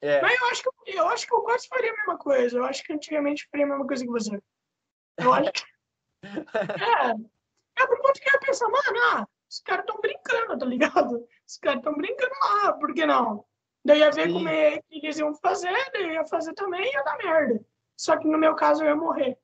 [0.00, 0.20] É.
[0.20, 2.58] Mas eu acho, que, eu acho que eu quase faria a mesma coisa.
[2.58, 4.42] Eu acho que antigamente faria a mesma coisa que você.
[5.18, 5.62] Eu acho que.
[6.22, 7.34] é.
[7.76, 11.28] É por ponto que eu ia pensar, mano, ah, os caras estão brincando, tá ligado?
[11.46, 13.44] Os caras estão brincando lá, por que não?
[13.84, 14.32] Daí ia ver Sim.
[14.32, 17.64] como é que eles iam fazer, daí ia fazer também e ia dar merda.
[17.96, 19.38] Só que no meu caso eu ia morrer.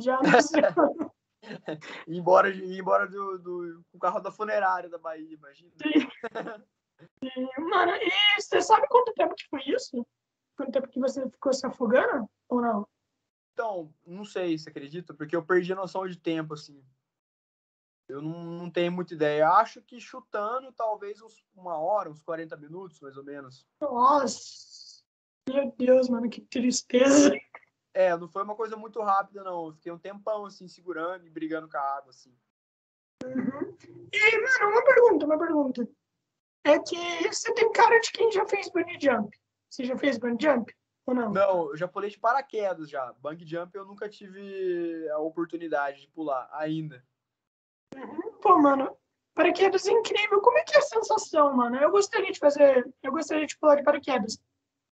[0.00, 1.12] Já não ir
[2.08, 5.70] embora, ir embora do, do, com o carro da funerária da Bahia, imagina.
[5.82, 6.08] Sim.
[7.22, 7.48] Sim.
[7.68, 10.06] Mano, e você sabe quanto tempo que foi isso?
[10.56, 12.88] Quanto tempo que você ficou se afogando ou não?
[13.52, 16.82] Então, não sei se acredita, porque eu perdi a noção de tempo, assim.
[18.08, 19.48] Eu não, não tenho muita ideia.
[19.48, 23.66] Acho que chutando, talvez uns, uma hora, uns 40 minutos, mais ou menos.
[23.80, 25.02] Nossa!
[25.48, 27.32] Meu Deus, mano, que tristeza.
[27.94, 29.66] É, não foi uma coisa muito rápida, não.
[29.66, 32.36] Eu fiquei um tempão, assim, segurando e brigando com a água, assim.
[33.24, 33.76] Uhum.
[34.12, 35.88] E, mano, uma pergunta, uma pergunta.
[36.64, 39.36] É que você tem cara de quem já fez bungee jump.
[39.70, 40.74] Você já fez bungee jump?
[41.06, 41.32] Ou não?
[41.32, 43.12] Não, eu já pulei de paraquedas já.
[43.14, 47.02] Bungee jump eu nunca tive a oportunidade de pular, ainda.
[48.42, 48.96] Pô, mano,
[49.34, 50.40] paraquedas é incrível.
[50.40, 51.76] Como é que é a sensação, mano?
[51.76, 54.38] Eu gostaria de fazer, eu gostaria de pular de paraquedas.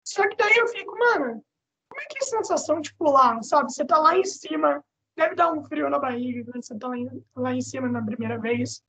[0.03, 1.43] Só que daí eu fico, mano,
[1.89, 3.71] como é que é a sensação de pular, sabe?
[3.71, 4.83] Você tá lá em cima,
[5.15, 8.03] deve dar um frio na barriga quando você tá lá em, lá em cima na
[8.03, 8.83] primeira vez.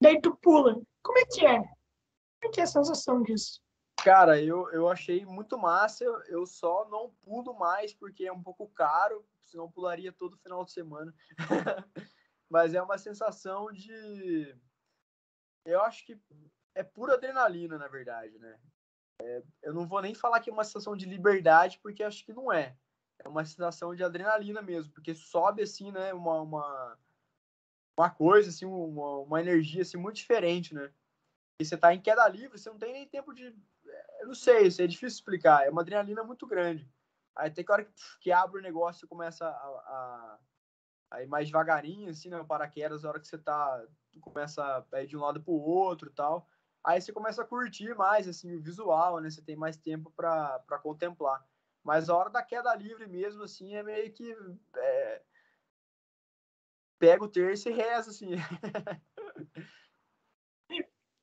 [0.00, 0.80] Daí tu pula.
[1.02, 1.58] Como é que é?
[1.58, 3.60] Como é que é a sensação disso?
[4.02, 6.04] Cara, eu, eu achei muito massa.
[6.28, 10.72] Eu, só não pulo mais porque é um pouco caro, senão pularia todo final de
[10.72, 11.14] semana.
[12.52, 14.54] mas é uma sensação de.
[15.64, 16.20] Eu acho que
[16.74, 18.60] é pura adrenalina, na verdade, né?
[19.22, 22.32] É, eu não vou nem falar que é uma sensação de liberdade, porque acho que
[22.34, 22.76] não é.
[23.20, 26.12] É uma sensação de adrenalina mesmo, porque sobe assim, né?
[26.12, 26.98] Uma, uma,
[27.98, 30.92] uma coisa, assim, uma, uma energia assim, muito diferente, né?
[31.58, 33.46] E você tá em queda livre, você não tem nem tempo de.
[34.20, 35.66] Eu não sei, isso é difícil explicar.
[35.66, 36.86] É uma adrenalina muito grande.
[37.34, 40.38] Aí tem que hora que, que abre o negócio e começa a, a
[41.12, 45.02] aí mais devagarinho, assim, né, o paraquedas, a hora que você tá, tu começa a
[45.02, 46.48] ir de um lado pro outro e tal,
[46.82, 50.58] aí você começa a curtir mais, assim, o visual, né, você tem mais tempo para
[50.82, 51.46] contemplar.
[51.84, 54.34] Mas a hora da queda livre mesmo, assim, é meio que
[54.76, 55.22] é...
[56.98, 58.30] pega o terço e reza, assim.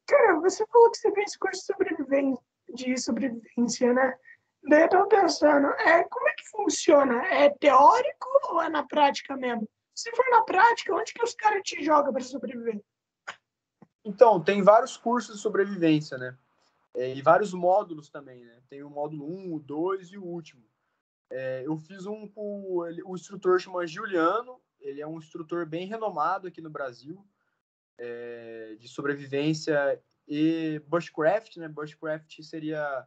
[0.05, 1.73] Cara, você falou que você fez curso
[2.73, 4.17] de sobrevivência, né?
[4.63, 7.25] Daí eu tô pensando, é, como é que funciona?
[7.27, 9.67] É teórico ou é na prática mesmo?
[9.99, 12.81] Se for na prática, onde que os caras te jogam para sobreviver?
[14.05, 16.37] Então, tem vários cursos de sobrevivência, né?
[16.95, 18.61] É, e vários módulos também, né?
[18.69, 20.63] Tem o módulo 1, o 2 e o último.
[21.29, 26.47] É, eu fiz um com o instrutor chama Juliano, ele é um instrutor bem renomado
[26.47, 27.21] aqui no Brasil,
[27.97, 31.67] é, de sobrevivência e bushcraft, né?
[31.67, 33.05] Bushcraft seria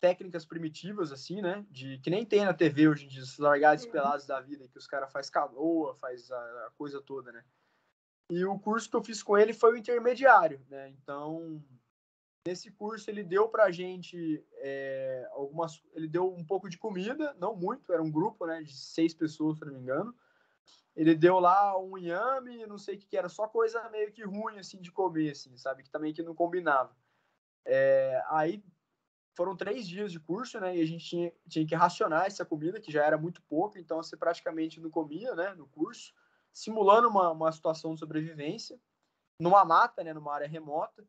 [0.00, 1.64] técnicas primitivas, assim, né?
[1.70, 3.90] De, que nem tem na TV hoje em dia, esses largados uhum.
[3.90, 7.44] pelados da vida, que os caras faz canoa, faz a, a, coisa toda, né?
[8.30, 10.90] E o curso que eu fiz com ele foi o intermediário, né?
[10.90, 11.62] Então,
[12.46, 15.82] nesse curso ele deu pra gente é, algumas...
[15.94, 18.62] Ele deu um pouco de comida, não muito, era um grupo, né?
[18.62, 20.14] De seis pessoas, se não me engano.
[20.94, 24.24] Ele deu lá um inhame, não sei o que, que era, só coisa meio que
[24.24, 25.82] ruim, assim, de comer, assim, sabe?
[25.82, 26.94] Que também que não combinava.
[27.64, 28.62] É, aí
[29.38, 30.76] foram três dias de curso, né?
[30.76, 34.02] E a gente tinha, tinha que racionar essa comida, que já era muito pouco, então
[34.02, 35.54] você praticamente não comia, né?
[35.54, 36.12] No curso,
[36.52, 38.76] simulando uma, uma situação de sobrevivência,
[39.40, 40.12] numa mata, né?
[40.12, 41.06] Numa área remota.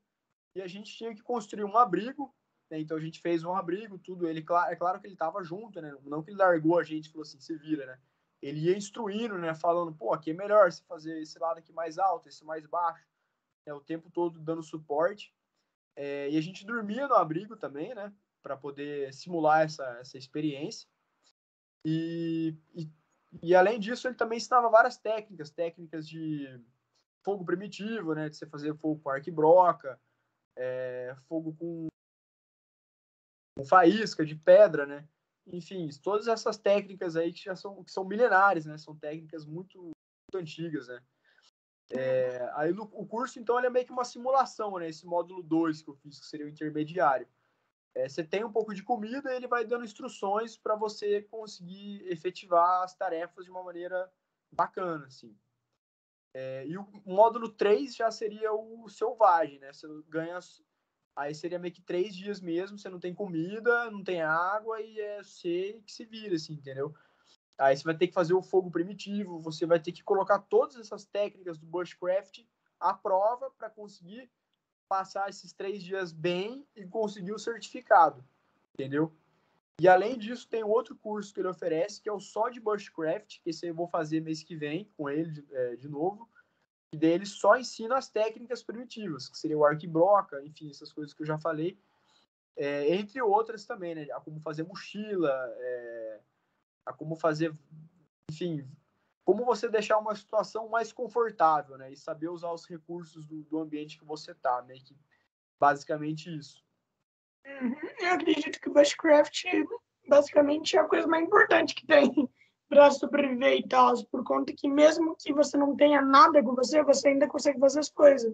[0.53, 2.31] E a gente tinha que construir um abrigo,
[2.69, 2.79] né?
[2.79, 4.27] Então a gente fez um abrigo, tudo.
[4.27, 5.91] Ele, é claro que ele estava junto, né?
[6.03, 7.99] Não que ele largou a gente e falou assim, se vira, né?
[8.43, 9.55] Ele ia instruindo, né?
[9.55, 13.07] Falando, pô, aqui é melhor se fazer esse lado aqui mais alto, esse mais baixo.
[13.65, 13.73] Né?
[13.73, 15.33] O tempo todo dando suporte.
[16.01, 18.09] É, e a gente dormia no abrigo também, né?
[18.41, 20.87] Para poder simular essa, essa experiência.
[21.83, 22.89] E, e,
[23.43, 26.47] e, além disso, ele também ensinava várias técnicas, técnicas de
[27.21, 28.29] fogo primitivo, né?
[28.29, 29.99] De você fazer fogo com arco broca,
[30.55, 31.89] é, fogo com,
[33.57, 35.05] com faísca de pedra, né?
[35.47, 38.77] Enfim, todas essas técnicas aí que já são, que são milenares, né?
[38.77, 41.03] São técnicas muito, muito antigas, né?
[41.91, 44.87] É, aí no, o curso, então, ele é meio que uma simulação, né?
[44.87, 47.27] Esse módulo 2 que eu fiz, que seria o intermediário.
[47.95, 52.05] É, você tem um pouco de comida e ele vai dando instruções para você conseguir
[52.07, 54.11] efetivar as tarefas de uma maneira
[54.51, 55.35] bacana, assim.
[56.33, 59.73] É, e o módulo 3 já seria o selvagem, né?
[59.73, 60.39] Você ganha.
[61.15, 64.99] Aí seria meio que três dias mesmo, você não tem comida, não tem água e
[64.99, 66.93] é você que se vira, assim, entendeu?
[67.59, 70.77] Aí você vai ter que fazer o fogo primitivo, você vai ter que colocar todas
[70.77, 72.39] essas técnicas do bushcraft
[72.79, 74.31] à prova para conseguir
[74.87, 78.23] passar esses três dias bem e conseguir o certificado,
[78.73, 79.13] entendeu?
[79.79, 83.41] E além disso, tem outro curso que ele oferece, que é o só de bushcraft,
[83.41, 86.29] que esse eu vou fazer mês que vem com ele de, é, de novo.
[86.93, 91.13] E dele só ensina as técnicas primitivas, que seria o arco broca, enfim, essas coisas
[91.13, 91.77] que eu já falei.
[92.57, 94.05] É, entre outras também, né?
[94.25, 96.08] Como fazer mochila, é,
[96.89, 97.53] a como fazer,
[98.29, 98.67] enfim,
[99.23, 101.91] como você deixar uma situação mais confortável, né?
[101.91, 104.73] E saber usar os recursos do, do ambiente que você tá, né?
[104.83, 104.97] Que,
[105.59, 106.63] basicamente isso.
[107.45, 107.75] Uhum.
[107.99, 109.45] Eu acredito que o Bushcraft
[110.07, 112.11] basicamente é a coisa mais importante que tem
[112.67, 116.83] para sobreviver e tal, por conta que mesmo que você não tenha nada com você,
[116.83, 118.33] você ainda consegue fazer as coisas.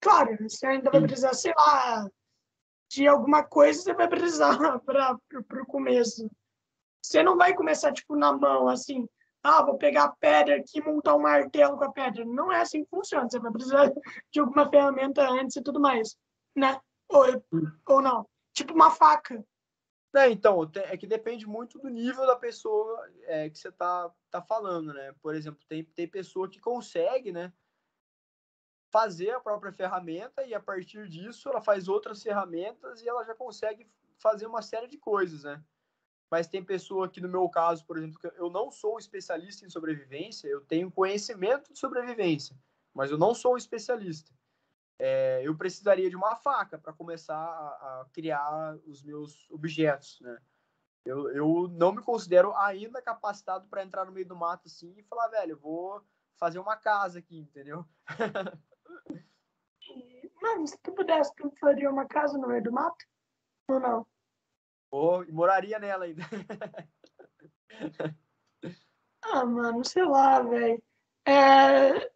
[0.00, 2.06] Claro, você ainda vai precisar, sei lá,
[2.90, 6.30] de alguma coisa, você vai precisar para o começo.
[7.02, 9.08] Você não vai começar, tipo, na mão, assim,
[9.42, 12.24] ah, vou pegar a pedra aqui e montar um martelo com a pedra.
[12.24, 13.28] Não é assim que funciona.
[13.28, 13.90] Você vai precisar
[14.30, 16.16] de alguma ferramenta antes e tudo mais,
[16.54, 16.78] né?
[17.08, 17.24] Ou,
[17.86, 18.28] ou não.
[18.52, 19.42] Tipo uma faca.
[20.14, 24.42] É, então, é que depende muito do nível da pessoa é, que você tá, tá
[24.42, 25.14] falando, né?
[25.22, 27.52] Por exemplo, tem, tem pessoa que consegue, né?
[28.92, 33.36] Fazer a própria ferramenta e a partir disso ela faz outras ferramentas e ela já
[33.36, 35.62] consegue fazer uma série de coisas, né?
[36.30, 40.46] Mas tem pessoa que, no meu caso, por exemplo, eu não sou especialista em sobrevivência,
[40.46, 42.56] eu tenho conhecimento de sobrevivência,
[42.94, 44.32] mas eu não sou especialista.
[44.98, 50.38] É, eu precisaria de uma faca para começar a, a, criar os meus objetos, né?
[51.04, 55.02] Eu, eu não me considero ainda capacitado para entrar no meio do mato assim e
[55.02, 56.04] falar, velho, vou
[56.36, 57.86] fazer uma casa aqui, entendeu?
[60.42, 63.06] Mano, se tu pudesse, tu faria uma casa no meio do mato?
[63.68, 64.06] Ou não?
[64.90, 66.22] Oh, e moraria nela ainda.
[69.22, 70.82] ah, mano, sei lá, velho.
[71.26, 72.10] É...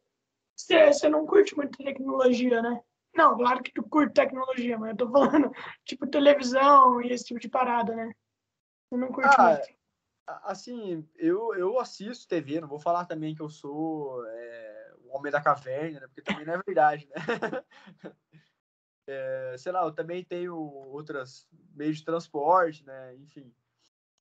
[0.57, 2.81] Você não curte muito tecnologia, né?
[3.15, 5.53] Não, claro que tu curte tecnologia, mas eu tô falando,
[5.85, 8.13] tipo, televisão e esse tipo de parada, né?
[8.89, 9.69] Você não curte ah, muito.
[10.27, 15.31] Assim, eu, eu assisto TV, não vou falar também que eu sou é, o homem
[15.31, 16.07] da caverna, né?
[16.07, 17.15] Porque também não é verdade, né?
[19.07, 23.15] É, sei lá, eu também tenho outras meios de transporte, né?
[23.17, 23.55] Enfim.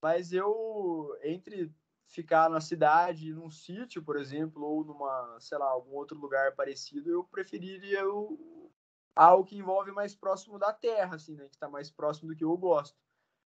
[0.01, 1.73] Mas eu, entre
[2.07, 7.09] ficar na cidade, num sítio, por exemplo, ou numa, sei lá, algum outro lugar parecido,
[7.09, 8.71] eu preferiria o,
[9.15, 11.47] algo que envolve mais próximo da terra, assim, né?
[11.47, 12.97] Que está mais próximo do que eu gosto.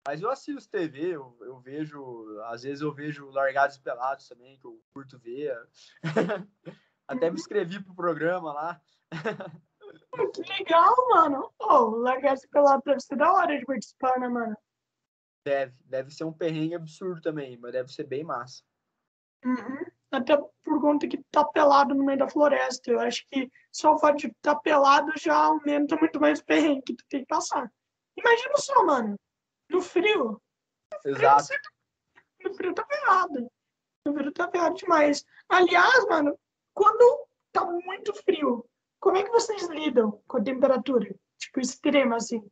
[0.06, 4.66] Mas eu assisto TV, eu, eu vejo, às vezes eu vejo Largados Pelados também, que
[4.66, 5.56] eu curto ver.
[7.08, 7.34] Até me uhum.
[7.37, 8.82] inscrevi pro programa lá.
[10.33, 11.53] que legal, mano.
[11.59, 14.56] Oh, largar esse pelado deve ser da hora de participar, né, mano?
[15.44, 18.62] Deve, deve ser um perrengue absurdo também, mas deve ser bem massa.
[19.44, 19.85] Uhum.
[20.10, 22.90] Até por conta que tá pelado no meio da floresta.
[22.90, 26.44] Eu acho que só o fato de estar tá pelado já aumenta muito mais o
[26.44, 27.71] perrengue que tu tem que passar.
[28.17, 29.19] Imagina só, mano.
[29.69, 30.40] No frio.
[31.04, 31.48] Exato.
[32.42, 33.50] No frio tá ferrado.
[34.06, 35.25] No frio tá ferrado demais.
[35.48, 36.38] Aliás, mano,
[36.73, 38.65] quando tá muito frio,
[39.05, 41.15] como é que vocês lidam com a temperatura?
[41.37, 42.42] Tipo, extrema, assim.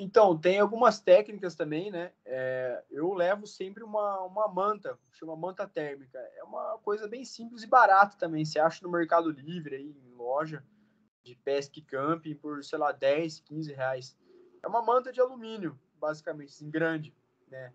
[0.00, 2.10] Então, tem algumas técnicas também, né?
[2.24, 6.18] É, eu levo sempre uma, uma manta, chama manta térmica.
[6.38, 8.46] É uma coisa bem simples e barata também.
[8.46, 10.64] Você acha no Mercado Livre, aí, em loja
[11.22, 14.16] de pesca e camping, por, sei lá, 10, 15 reais.
[14.62, 17.14] É uma manta de alumínio, basicamente, assim, grande,
[17.46, 17.74] né?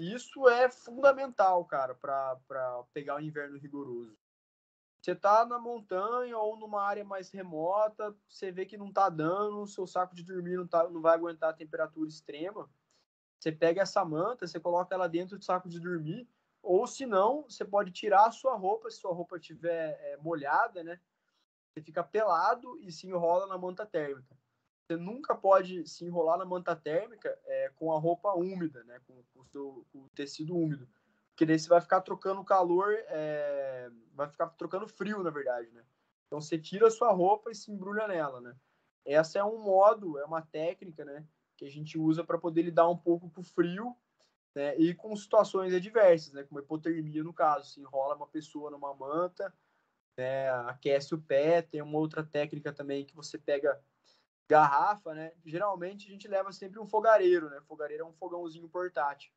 [0.00, 4.16] Isso é fundamental, cara, para pegar o inverno rigoroso.
[5.08, 9.62] Você tá na montanha ou numa área mais remota, você vê que não tá dando,
[9.62, 12.68] o seu saco de dormir não, tá, não vai aguentar a temperatura extrema.
[13.38, 16.28] Você pega essa manta, você coloca ela dentro do saco de dormir,
[16.62, 20.84] ou se não, você pode tirar a sua roupa, se sua roupa estiver é, molhada,
[20.84, 21.00] né?
[21.72, 24.36] Você fica pelado e se enrola na manta térmica.
[24.84, 29.00] Você nunca pode se enrolar na manta térmica é, com a roupa úmida, né?
[29.06, 30.86] Com, com, o seu, com, o tecido úmido.
[31.38, 35.84] Porque daí você vai ficar trocando calor, é, vai ficar trocando frio, na verdade, né?
[36.26, 38.56] Então você tira a sua roupa e se embrulha nela, né?
[39.06, 41.24] Essa é um modo, é uma técnica, né?
[41.56, 43.96] Que a gente usa para poder lidar um pouco com o frio
[44.52, 44.76] né?
[44.78, 46.42] e com situações adversas, né?
[46.42, 47.70] Como hipotermia, no caso.
[47.70, 49.54] Se enrola uma pessoa numa manta,
[50.16, 50.50] né?
[50.66, 51.62] aquece o pé.
[51.62, 53.80] Tem uma outra técnica também que você pega
[54.50, 55.32] garrafa, né?
[55.46, 57.60] Geralmente a gente leva sempre um fogareiro, né?
[57.60, 59.30] Fogareiro é um fogãozinho portátil.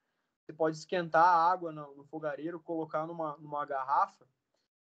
[0.52, 4.28] Você pode esquentar a água no, no fogareiro, colocar numa, numa garrafa,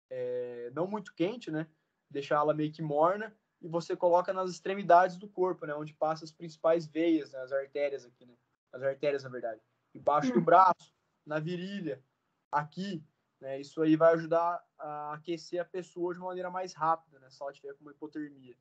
[0.08, 1.68] é, não muito quente, né?
[2.10, 5.74] Deixar ela meio que morna e você coloca nas extremidades do corpo, né?
[5.74, 7.40] Onde passa as principais veias, né?
[7.40, 8.36] as artérias aqui, né?
[8.72, 9.60] As artérias, na verdade.
[9.96, 10.44] Embaixo do hum.
[10.44, 10.94] braço,
[11.26, 12.04] na virilha,
[12.52, 13.04] aqui,
[13.42, 13.60] né?
[13.60, 17.32] Isso aí vai ajudar a aquecer a pessoa de uma maneira mais rápida, né?
[17.32, 18.56] Se ela tiver com uma hipotermia.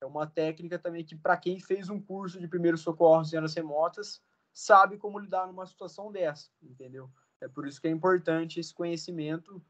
[0.00, 3.54] É uma técnica também que, para quem fez um curso de primeiros socorros em áreas
[3.54, 4.22] remotas,
[4.54, 7.10] sabe como lidar numa situação dessa, entendeu?
[7.40, 9.60] É por isso que é importante esse conhecimento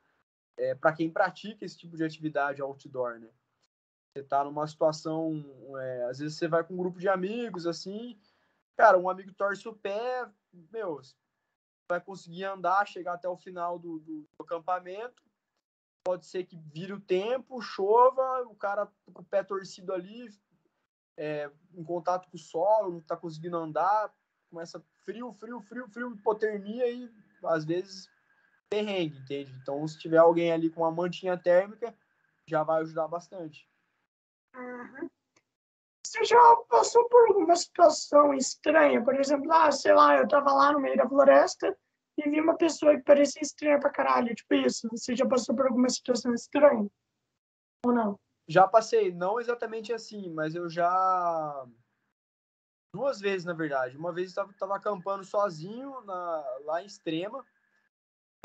[0.59, 3.31] é, para quem pratica esse tipo de atividade outdoor, né?
[4.13, 5.45] Você tá numa situação,
[5.81, 8.17] é, às vezes você vai com um grupo de amigos, assim,
[8.77, 10.31] cara, um amigo torce o pé,
[10.71, 11.01] meu,
[11.91, 15.21] vai conseguir andar, chegar até o final do, do, do acampamento,
[16.05, 20.29] pode ser que vire o tempo, chova, o cara com o pé torcido ali,
[21.17, 24.15] é, em contato com o solo, não está conseguindo andar,
[24.55, 27.11] começa frio, frio, frio, frio, hipotermia e
[27.45, 28.09] às vezes
[28.71, 29.53] perrengue, entende?
[29.61, 31.93] Então, se tiver alguém ali com uma mantinha térmica,
[32.49, 33.69] já vai ajudar bastante.
[34.55, 35.11] Uhum.
[36.07, 39.03] Você já passou por alguma situação estranha?
[39.03, 41.77] Por exemplo, ah, sei lá, eu tava lá no meio da floresta
[42.17, 44.89] e vi uma pessoa que parecia estranha pra caralho, tipo isso.
[44.93, 46.89] Você já passou por alguma situação estranha?
[47.85, 48.21] Ou não?
[48.47, 51.67] Já passei, não exatamente assim, mas eu já
[52.95, 53.97] duas vezes, na verdade.
[53.97, 57.45] Uma vez eu estava acampando sozinho na, lá em Extrema.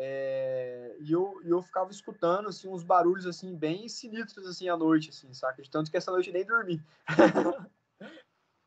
[0.02, 5.12] É, e eu, eu ficava escutando assim, uns barulhos assim bem sinistros assim à noite,
[5.12, 5.62] assim, saca?
[5.62, 6.82] De tanto que essa noite nem dormi.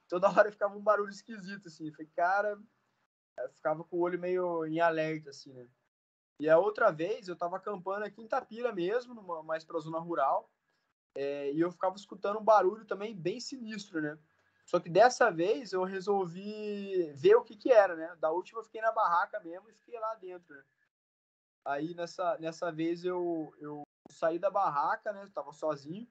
[0.09, 1.91] Toda hora ficava um barulho esquisito, assim.
[1.91, 2.57] falei, cara,
[3.39, 5.67] eu ficava com o olho meio em alerta, assim, né?
[6.39, 9.99] E a outra vez eu tava acampando aqui em Tapira mesmo, numa, mais pra zona
[9.99, 10.49] rural.
[11.17, 14.17] É, e eu ficava escutando um barulho também bem sinistro, né?
[14.65, 18.17] Só que dessa vez eu resolvi ver o que que era, né?
[18.21, 20.63] Da última eu fiquei na barraca mesmo e fiquei lá dentro, né?
[21.65, 25.23] Aí nessa, nessa vez eu, eu saí da barraca, né?
[25.23, 26.09] Eu tava sozinho.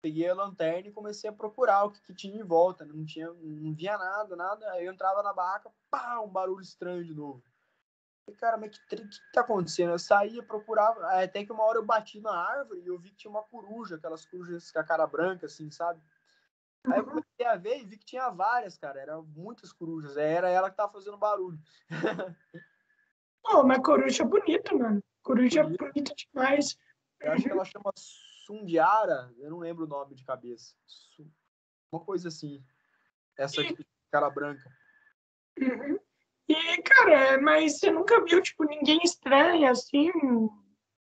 [0.00, 2.84] Peguei a lanterna e comecei a procurar o que, que tinha em volta.
[2.84, 2.92] Né?
[2.94, 4.70] Não tinha, não via nada, nada.
[4.72, 7.42] Aí eu entrava na barraca, pá, um barulho estranho de novo.
[8.24, 9.92] Falei, cara, mas que, que tá acontecendo?
[9.92, 13.16] Eu saía, procurava, até que uma hora eu bati na árvore e eu vi que
[13.16, 16.00] tinha uma coruja, aquelas corujas com a cara branca, assim, sabe?
[16.86, 19.00] Aí eu comecei a ver e vi que tinha várias, cara.
[19.00, 20.16] Eram muitas corujas.
[20.16, 21.58] Era ela que tava fazendo barulho.
[23.42, 25.02] Pô, mas coruja é bonita, mano.
[25.22, 26.76] Coruja é bonita demais.
[27.20, 27.92] Eu acho que ela chama
[28.46, 29.32] Sundiara.
[29.38, 30.74] Eu não lembro o nome de cabeça.
[31.90, 32.62] Uma coisa assim.
[33.36, 34.70] Essa aqui, cara branca.
[35.58, 35.98] Uhum.
[36.48, 40.12] E, cara, mas você nunca viu, tipo, ninguém estranho, assim,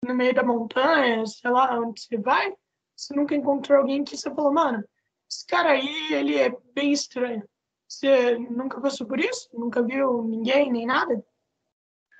[0.04, 2.52] no meio da montanha, sei lá, onde você vai?
[2.96, 4.84] Você nunca encontrou alguém que você falou, mano,
[5.28, 7.46] esse cara aí, ele é bem estranho.
[7.86, 9.48] Você nunca passou por isso?
[9.52, 11.22] Nunca viu ninguém, nem nada?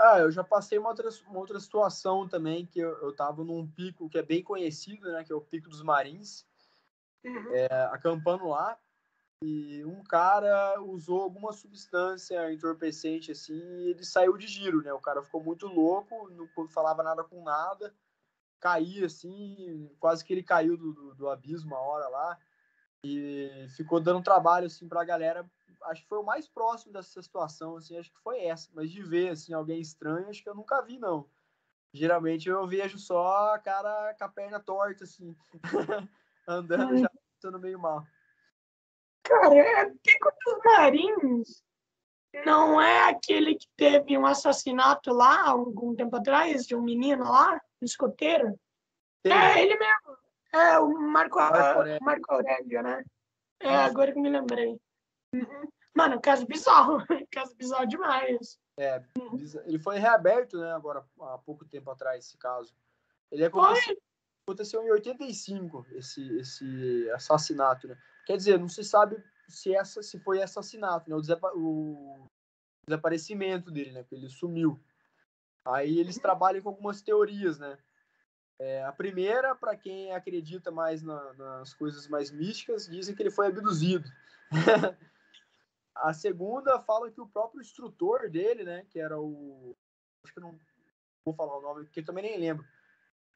[0.00, 3.66] Ah, eu já passei uma outra, uma outra situação também, que eu, eu tava num
[3.66, 5.24] pico que é bem conhecido, né?
[5.24, 6.46] Que é o Pico dos Marins.
[7.24, 7.54] Uhum.
[7.54, 8.78] É, acampando lá.
[9.42, 14.92] E um cara usou alguma substância entorpecente, assim, e ele saiu de giro, né?
[14.92, 17.94] O cara ficou muito louco, não falava nada com nada,
[18.58, 22.38] caía, assim, quase que ele caiu do, do, do abismo uma hora lá
[23.04, 25.48] e ficou dando trabalho assim para a galera.
[25.84, 28.70] Acho que foi o mais próximo dessa situação, assim, acho que foi essa.
[28.74, 31.28] Mas de ver assim alguém estranho, acho que eu nunca vi não.
[31.92, 35.36] Geralmente eu vejo só a cara com a perna torta assim,
[36.46, 38.04] andando já estando meio mal.
[39.22, 41.62] Cara, é Pico dos Marinhos
[42.44, 47.60] não é aquele que teve um assassinato lá algum tempo atrás de um menino lá,
[47.80, 48.58] um escoteiro?
[49.26, 49.32] Sim.
[49.32, 50.16] É ele mesmo.
[50.52, 52.04] É, o Marco, Marco, Aurélio.
[52.04, 53.04] Marco Aurélio, né?
[53.60, 54.78] É, agora que me lembrei.
[55.34, 55.68] Uhum.
[55.94, 56.98] Mano, caso bizarro.
[57.30, 58.58] caso bizarro demais.
[58.78, 59.02] É,
[59.64, 62.72] ele foi reaberto, né, agora, há pouco tempo atrás, esse caso.
[63.30, 63.96] Ele aconteceu,
[64.46, 67.98] aconteceu em 85, esse, esse assassinato, né?
[68.24, 71.16] Quer dizer, não se sabe se, essa, se foi assassinato, né?
[71.16, 72.26] O, desapa o
[72.86, 74.04] desaparecimento dele, né?
[74.04, 74.80] Que ele sumiu.
[75.64, 77.76] Aí eles trabalham com algumas teorias, né?
[78.60, 83.30] É, a primeira, para quem acredita mais na, nas coisas mais místicas, dizem que ele
[83.30, 84.10] foi abduzido.
[85.94, 89.76] a segunda fala que o próprio instrutor dele, né, que era o.
[90.24, 90.58] Acho que não
[91.24, 92.66] vou falar o nome, porque eu também nem lembro.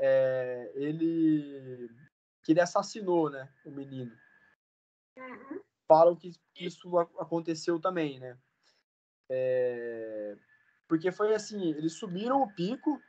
[0.01, 1.89] É, ele.
[2.43, 4.17] que ele assassinou, né, o menino.
[5.17, 5.61] Uhum.
[5.87, 8.37] Falam que, que isso aconteceu também, né?
[9.31, 10.37] É,
[10.89, 13.01] porque foi assim: eles subiram o pico,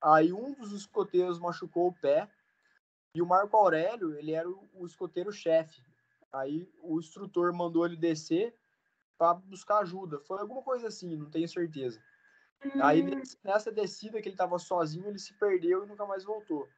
[0.00, 2.28] aí um dos escoteiros machucou o pé,
[3.14, 5.82] e o Marco Aurélio, ele era o, escoteiro-chefe.
[6.32, 8.54] Aí o instrutor mandou ele descer
[9.18, 10.20] para buscar ajuda.
[10.20, 12.00] Foi alguma coisa assim, não tenho certeza.
[12.64, 12.82] Hum.
[12.82, 13.04] Aí
[13.42, 16.68] nessa descida que ele estava sozinho, ele se perdeu e nunca mais voltou.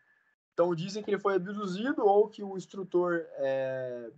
[0.53, 4.11] Então dizem que ele foi abduzido ou que o instrutor é,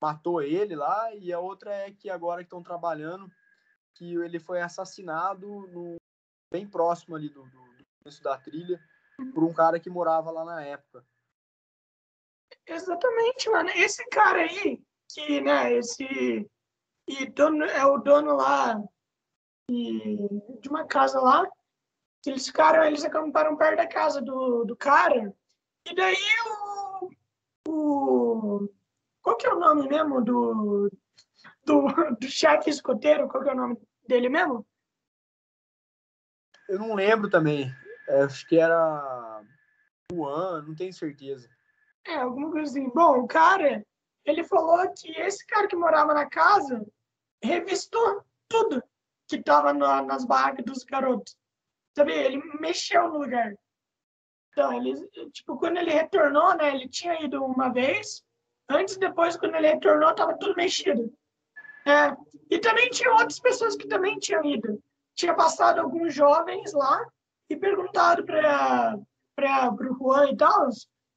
[0.00, 3.30] matou ele lá, e a outra é que agora que estão trabalhando,
[3.94, 5.96] que ele foi assassinado no,
[6.52, 7.69] bem próximo ali do, do,
[8.02, 8.80] do da trilha
[9.34, 11.04] por um cara que morava lá na época.
[12.66, 13.70] Exatamente, mano.
[13.70, 16.48] Esse cara aí, que, né, esse
[17.06, 18.80] e dono, é o dono lá
[19.70, 20.16] e,
[20.60, 21.46] de uma casa lá.
[22.24, 25.34] Eles ficaram, eles acamparam perto da casa do, do cara.
[25.86, 27.10] E daí o,
[27.68, 28.68] o.
[29.22, 30.90] Qual que é o nome mesmo do,
[31.64, 31.82] do,
[32.20, 33.28] do chefe escoteiro?
[33.28, 33.76] Qual que é o nome
[34.06, 34.66] dele mesmo?
[36.68, 37.74] Eu não lembro também.
[38.10, 39.42] É, acho que era
[40.12, 41.48] Juan, não tenho certeza.
[42.04, 42.88] É, alguma coisa assim.
[42.90, 43.86] Bom, o cara,
[44.24, 46.84] ele falou que esse cara que morava na casa,
[47.40, 48.82] revistou tudo
[49.28, 51.36] que estava na, nas barracas dos garotos.
[51.96, 52.12] Sabe?
[52.12, 53.54] Ele mexeu no lugar.
[54.50, 56.74] Então, ele, tipo, quando ele retornou, né?
[56.74, 58.24] Ele tinha ido uma vez.
[58.68, 61.12] Antes e depois, quando ele retornou, estava tudo mexido.
[61.86, 62.16] É,
[62.50, 64.82] e também tinha outras pessoas que também tinham ido.
[65.14, 67.06] Tinha passado alguns jovens lá
[67.50, 68.96] e perguntado para
[69.72, 70.68] o Juan e tal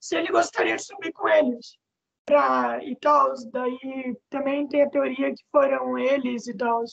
[0.04, 1.78] se ele gostaria de subir com eles
[2.26, 3.32] pra, e tal.
[3.52, 6.84] Daí também tem a teoria que foram eles e tal.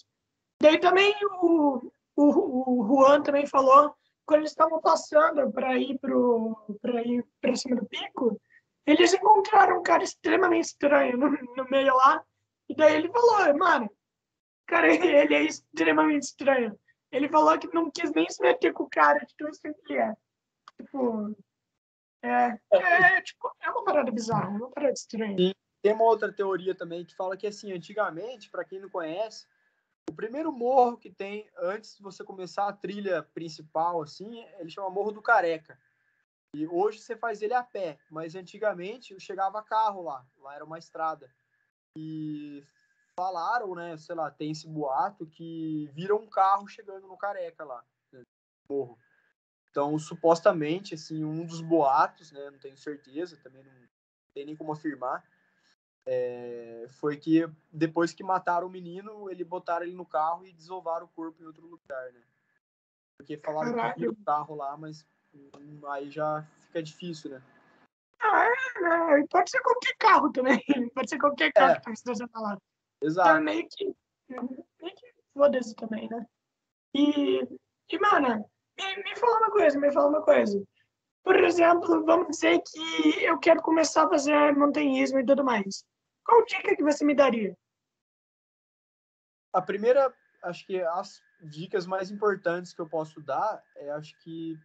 [0.62, 1.12] Daí também
[1.42, 3.92] o, o, o Juan também falou,
[4.24, 8.40] quando eles estavam passando para ir para cima do pico,
[8.86, 12.22] eles encontraram um cara extremamente estranho no, no meio lá.
[12.68, 13.90] E daí ele falou, mano,
[14.66, 16.78] cara, ele é extremamente estranho.
[17.12, 19.92] Ele falou que não quis nem se meter com o cara de tão estranho que
[19.92, 20.16] ele é.
[20.80, 21.36] Tipo,
[22.22, 25.54] é, é, tipo, é uma parada bizarra, é uma parada estranha.
[25.82, 29.46] Tem uma outra teoria também que fala que, assim, antigamente, para quem não conhece,
[30.08, 34.90] o primeiro morro que tem antes de você começar a trilha principal, assim, ele chama
[34.90, 35.78] Morro do Careca.
[36.54, 40.78] E hoje você faz ele a pé, mas antigamente chegava carro lá, lá era uma
[40.78, 41.32] estrada.
[41.96, 42.64] E
[43.20, 47.84] falaram, né, sei lá, tem esse boato que vira um carro chegando no Careca lá,
[48.10, 48.22] no
[48.66, 48.98] morro.
[49.70, 53.72] Então, supostamente, assim, um dos boatos, né, não tenho certeza, também não
[54.32, 55.22] tem nem como afirmar,
[56.06, 61.04] é, foi que depois que mataram o menino, ele botaram ele no carro e desovaram
[61.04, 62.22] o corpo em outro lugar, né?
[63.18, 63.94] Porque falaram Caralho.
[63.94, 67.42] que viu o carro lá, mas hum, aí já fica difícil, né?
[68.18, 70.58] Ah, é, é, pode ser qualquer carro também.
[70.94, 71.76] Pode ser qualquer carro é.
[71.76, 72.58] que tá estacionado lá.
[73.02, 73.30] Exato.
[73.30, 73.94] Então, meio que,
[74.28, 76.26] meio que foda-se também, né?
[76.94, 77.40] E,
[77.88, 78.44] e mano,
[78.78, 80.62] me, me fala uma coisa, me fala uma coisa.
[81.22, 85.84] Por exemplo, vamos dizer que eu quero começar a fazer montanhismo e tudo mais.
[86.24, 87.56] Qual dica que você me daria?
[89.52, 94.58] A primeira, acho que as dicas mais importantes que eu posso dar é, acho que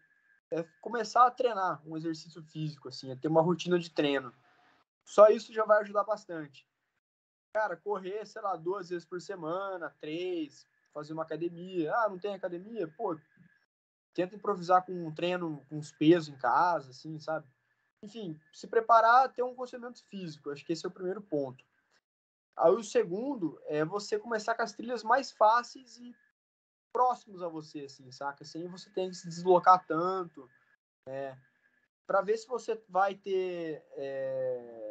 [0.52, 4.34] é começar a treinar um exercício físico, assim, é ter uma rotina de treino.
[5.04, 6.68] Só isso já vai ajudar bastante.
[7.56, 11.90] Cara, correr, sei lá, duas vezes por semana, três, fazer uma academia.
[11.96, 12.86] Ah, não tem academia?
[12.98, 13.18] Pô,
[14.14, 17.48] tenta improvisar com um treino com os pesos em casa, assim, sabe?
[18.04, 20.52] Enfim, se preparar, ter um conhecimento físico.
[20.52, 21.64] Acho que esse é o primeiro ponto.
[22.58, 26.14] Aí o segundo é você começar com as trilhas mais fáceis e
[26.92, 28.44] próximos a você, assim, saca?
[28.44, 30.50] Sem você ter que se deslocar tanto,
[31.08, 31.40] né?
[32.06, 34.85] Para ver se você vai ter, é...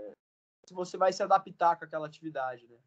[0.73, 2.79] você vai se adaptar com aquela atividade, né?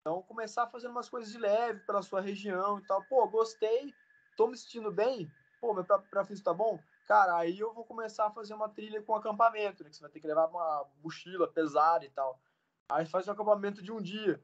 [0.00, 3.04] Então começar fazendo umas coisas de leve pela sua região e tal.
[3.04, 3.94] Pô, gostei,
[4.36, 6.82] tô me sentindo bem, pô, meu para físico tá bom?
[7.06, 9.90] Cara, aí eu vou começar a fazer uma trilha com acampamento, né?
[9.90, 12.40] Que você vai ter que levar uma mochila pesada e tal.
[12.88, 14.42] Aí faz um acampamento de um dia.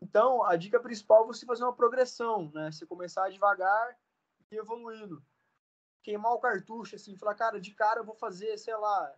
[0.00, 2.70] Então, a dica principal é você fazer uma progressão, né?
[2.70, 3.98] Você começar devagar
[4.50, 5.22] e evoluindo.
[6.02, 9.14] Queimar o cartucho, assim, falar, cara, de cara eu vou fazer, sei lá,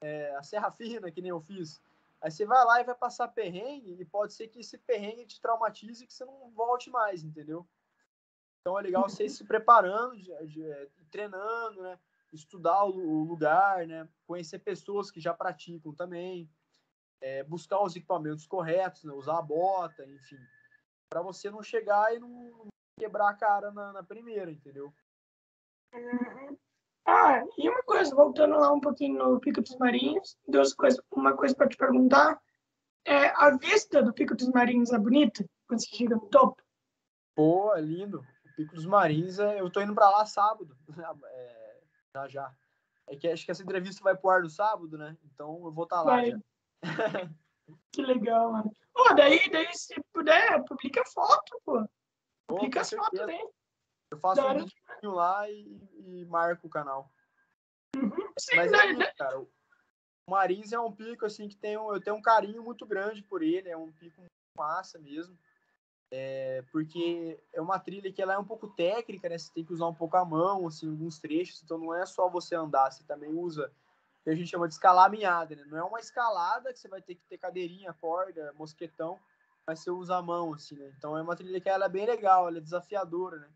[0.00, 1.80] é, a serra fina, que nem eu fiz.
[2.20, 5.40] Aí você vai lá e vai passar perrengue, e pode ser que esse perrengue te
[5.40, 7.66] traumatize e que você não volte mais, entendeu?
[8.60, 11.98] Então é legal você ir se preparando, de, de, de, treinando, né?
[12.32, 14.08] Estudar o, o, lugar, né?
[14.26, 16.50] Conhecer pessoas que já praticam também.
[17.20, 19.12] É, buscar os equipamentos corretos, né?
[19.12, 20.38] usar a bota, enfim.
[21.10, 24.92] para você não chegar e não quebrar a cara na, na primeira, entendeu?
[27.10, 31.34] Ah, e uma coisa, voltando lá um pouquinho no Pico dos Marinhos, duas coisas, uma
[31.34, 32.38] coisa para te perguntar.
[33.02, 36.62] É, a vista do Pico dos Marinhos é bonita quando você chega no topo?
[37.34, 38.18] Pô, é lindo.
[38.18, 40.76] O Pico dos Marinhos, é, eu tô indo para lá sábado,
[41.32, 41.80] é,
[42.12, 42.54] já já.
[43.06, 45.16] É que acho que essa entrevista vai pro ar no sábado, né?
[45.32, 46.30] Então eu vou estar tá lá vai.
[46.30, 46.38] já.
[47.90, 48.70] que legal, mano.
[48.92, 51.88] Pô, daí, daí se puder, publica foto, pô.
[52.46, 53.40] Publica as fotos, né?
[54.10, 57.10] Eu faço um vídeo lá e, e, marco o canal.
[57.94, 59.40] Uhum, sim, Mas é isso, cara.
[59.40, 59.48] O
[60.30, 63.42] Marins é um pico assim que tem um, eu tenho um carinho muito grande por
[63.42, 64.22] ele, é um pico
[64.56, 65.38] massa mesmo.
[66.10, 69.36] É, porque é uma trilha que ela é um pouco técnica, né?
[69.36, 71.62] Você tem que usar um pouco a mão, assim, alguns trechos.
[71.62, 73.70] Então não é só você andar, você também usa
[74.20, 75.64] o que a gente chama de escalaminhada, né?
[75.66, 79.18] Não é uma escalada que você vai ter que ter cadeirinha, corda, mosquetão,
[79.66, 80.94] mas você usa a mão, assim, né?
[80.96, 83.48] Então é uma trilha que ela é bem legal, ela é desafiadora, né?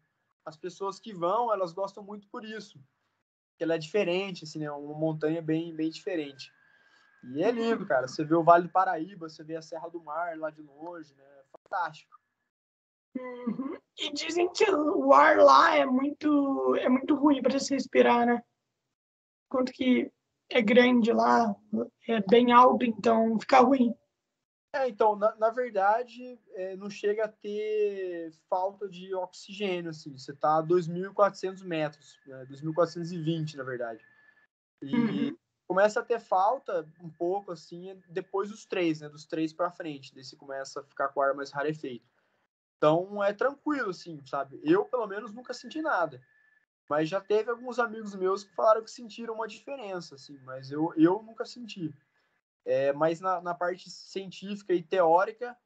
[0.44, 2.80] As pessoas que vão, elas gostam muito por isso.
[3.58, 4.70] Ela é diferente, assim, né?
[4.70, 6.52] Uma montanha bem, bem diferente.
[7.22, 8.08] E é lindo, cara.
[8.08, 11.14] Você vê o Vale do Paraíba, você vê a Serra do Mar lá de longe,
[11.14, 11.22] né?
[11.22, 12.18] É fantástico.
[13.16, 13.78] Uhum.
[13.98, 18.42] E dizem que o ar lá é muito, é muito ruim para se respirar, né?
[19.48, 20.10] Quanto que
[20.50, 21.54] é grande lá,
[22.08, 23.94] é bem alto, então fica ruim.
[24.74, 30.16] É, então, na, na verdade, é, não chega a ter falta de oxigênio, assim.
[30.16, 32.46] Você está a 2.400 metros, né?
[32.46, 34.02] 2.420, na verdade.
[34.80, 35.36] E uhum.
[35.68, 39.10] começa a ter falta um pouco, assim, depois dos três, né?
[39.10, 40.14] Dos três para frente.
[40.14, 42.10] Daí você começa a ficar com o ar mais rarefeito.
[42.78, 44.58] Então, é tranquilo, assim, sabe?
[44.64, 46.18] Eu, pelo menos, nunca senti nada.
[46.88, 50.38] Mas já teve alguns amigos meus que falaram que sentiram uma diferença, assim.
[50.44, 51.94] Mas eu, eu nunca senti.
[52.64, 55.56] É, mas na, na, parte científica e teórica,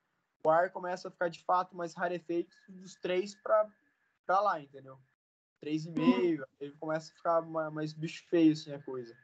[0.43, 4.99] o ar começa a ficar de fato mais rarefeito dos três para lá, entendeu?
[5.61, 9.15] Três e meio, ele começa a ficar mais bicho feio assim a coisa.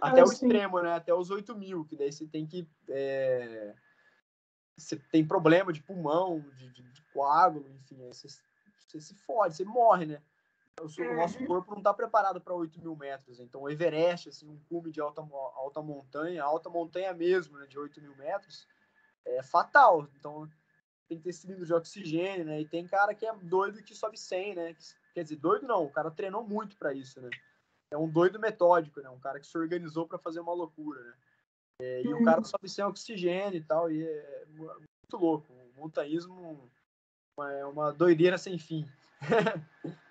[0.00, 0.94] Até ah, o extremo, né?
[0.94, 2.68] Até os 8 mil, que daí você tem que.
[2.88, 3.74] É...
[4.76, 8.28] Você tem problema de pulmão, de, de, de coágulo, enfim, você,
[8.86, 10.22] você se fode, você morre, né?
[10.80, 13.40] O nosso corpo não está preparado para 8 mil metros.
[13.40, 17.78] Então, o Everest, assim, um cume de alta, alta montanha, alta montanha mesmo, né, de
[17.78, 18.66] 8 mil metros,
[19.26, 20.08] é fatal.
[20.16, 20.48] Então,
[21.08, 22.60] tem que ter cilindro de oxigênio, né?
[22.60, 24.76] E tem cara que é doido que sobe 100, né?
[25.14, 27.30] Quer dizer, doido não, o cara treinou muito para isso, né?
[27.90, 29.08] É um doido metódico, né?
[29.08, 31.14] Um cara que se organizou para fazer uma loucura, né?
[31.80, 35.52] É, e o cara sobe sem oxigênio e tal, e é muito louco.
[35.52, 36.68] O montanhismo
[37.40, 38.84] é uma doideira sem fim.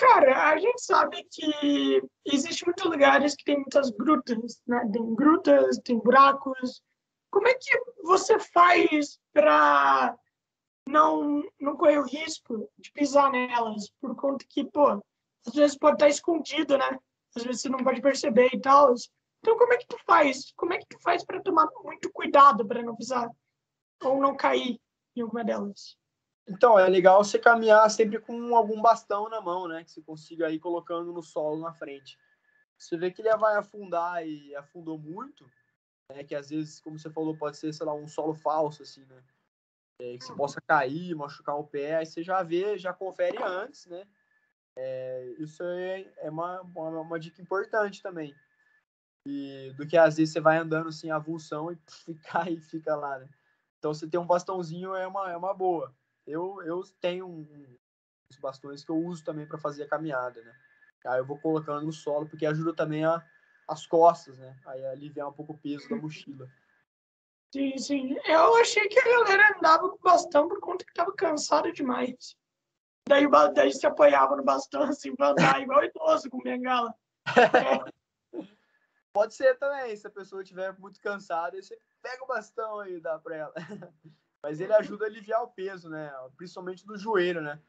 [0.00, 4.88] Cara, a gente sabe que existe muitos lugares que tem muitas grutas, né?
[4.90, 6.82] Tem grutas, tem buracos.
[7.30, 10.16] Como é que você faz para
[10.88, 13.90] não, não correr o risco de pisar nelas?
[14.00, 15.02] Por conta que, pô,
[15.46, 16.98] às vezes pode estar escondido, né?
[17.36, 18.94] Às vezes você não pode perceber e tal.
[19.40, 20.50] Então, como é que tu faz?
[20.56, 23.28] Como é que tu faz para tomar muito cuidado para não pisar
[24.02, 24.80] ou não cair
[25.14, 25.99] em alguma delas?
[26.50, 29.84] Então, é legal você caminhar sempre com algum bastão na mão, né?
[29.84, 32.18] Que você consiga ir colocando no solo na frente.
[32.76, 35.48] Você vê que ele vai afundar e afundou muito,
[36.10, 36.24] né?
[36.24, 39.22] Que às vezes, como você falou, pode ser, sei lá, um solo falso, assim, né?
[40.00, 43.86] É, que você possa cair, machucar o pé, aí você já vê, já confere antes,
[43.86, 44.04] né?
[44.76, 48.34] É, isso é, é uma, uma, uma, dica importante também.
[49.24, 51.78] E do que às vezes você vai andando assim, avulsão e,
[52.08, 53.28] e cai e fica lá, né?
[53.78, 55.94] Então, você ter um bastãozinho é uma, é uma boa.
[56.30, 57.78] Eu, eu tenho um,
[58.30, 60.54] uns bastões que eu uso também para fazer a caminhada, né?
[61.06, 63.24] Aí eu vou colocando no solo, porque ajuda também a,
[63.66, 64.56] as costas, né?
[64.66, 66.48] Aí aliviar um pouco o peso da mochila.
[67.52, 68.16] Sim, sim.
[68.26, 72.36] Eu achei que a galera andava com bastão por conta que tava cansada demais.
[73.08, 76.94] Daí, daí se apoiava no bastão assim pra andar igual idoso com bengala.
[77.26, 77.90] É.
[79.12, 83.00] Pode ser também, se a pessoa estiver muito cansada, você pega o bastão aí e
[83.00, 83.54] dá pra ela.
[84.42, 86.12] Mas ele ajuda a aliviar o peso, né?
[86.36, 87.60] Principalmente do joelho, né?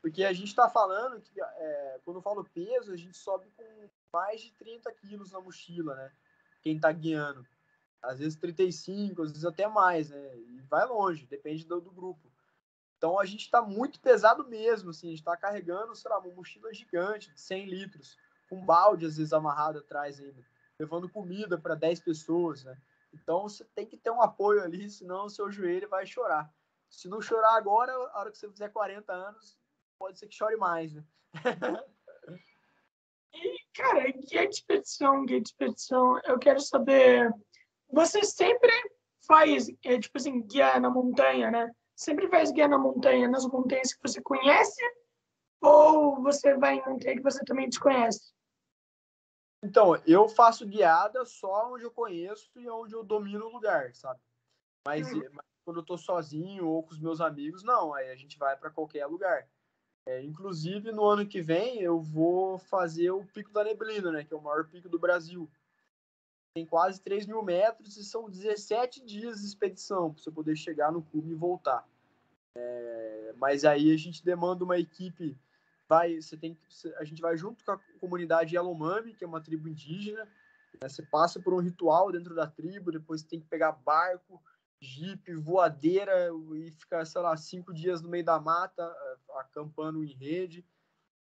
[0.00, 3.88] Porque a gente está falando que, é, quando eu falo peso, a gente sobe com
[4.12, 6.12] mais de 30 quilos na mochila, né?
[6.62, 7.46] Quem está guiando.
[8.02, 10.36] às vezes 35, às vezes até mais, né?
[10.36, 12.30] E vai longe, depende do, do grupo.
[12.96, 16.34] Então a gente está muito pesado mesmo, assim, a gente está carregando, sei lá, uma
[16.34, 18.16] mochila gigante de 100 litros,
[18.48, 20.42] com balde às vezes amarrado atrás ainda,
[20.78, 22.76] levando comida para 10 pessoas, né?
[23.22, 26.52] Então você tem que ter um apoio ali, senão o seu joelho vai chorar.
[26.88, 29.58] Se não chorar agora, a hora que você fizer 40 anos,
[29.98, 31.04] pode ser que chore mais, né?
[33.34, 37.32] e, cara, guia de expedição, guia de expedição, eu quero saber,
[37.90, 38.70] você sempre
[39.26, 41.70] faz, é, tipo assim, guia na montanha, né?
[41.96, 44.82] Sempre faz guia na montanha, nas montanhas que você conhece,
[45.60, 48.35] ou você vai em montanha que você também desconhece?
[49.66, 54.20] Então, eu faço guiada só onde eu conheço e onde eu domino o lugar, sabe?
[54.86, 55.24] Mas, uhum.
[55.32, 58.56] mas quando eu tô sozinho ou com os meus amigos, não, aí a gente vai
[58.56, 59.48] para qualquer lugar.
[60.06, 64.22] É, inclusive, no ano que vem, eu vou fazer o Pico da Neblina, né?
[64.22, 65.50] Que é o maior pico do Brasil.
[66.54, 70.92] Tem quase 3 mil metros e são 17 dias de expedição para você poder chegar
[70.92, 71.84] no cume e voltar.
[72.54, 75.36] É, mas aí a gente demanda uma equipe
[75.88, 76.58] vai, você tem
[76.98, 80.24] a gente vai junto com a comunidade Yanomami, que é uma tribo indígena,
[80.80, 80.88] né?
[80.88, 84.42] você passa por um ritual dentro da tribo, depois tem que pegar barco,
[84.80, 90.12] jipe, voadeira e ficar, sei lá, cinco dias no meio da mata, eh, acampando em
[90.12, 90.64] rede,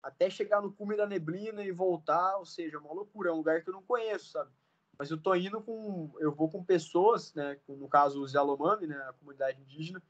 [0.03, 3.37] até chegar no cume da neblina e voltar, ou seja, é uma loucura, é um
[3.37, 4.51] lugar que eu não conheço, sabe?
[4.99, 8.97] Mas eu tô indo com, eu vou com pessoas, né, no caso os Yanomami, né,
[9.09, 10.03] a comunidade indígena,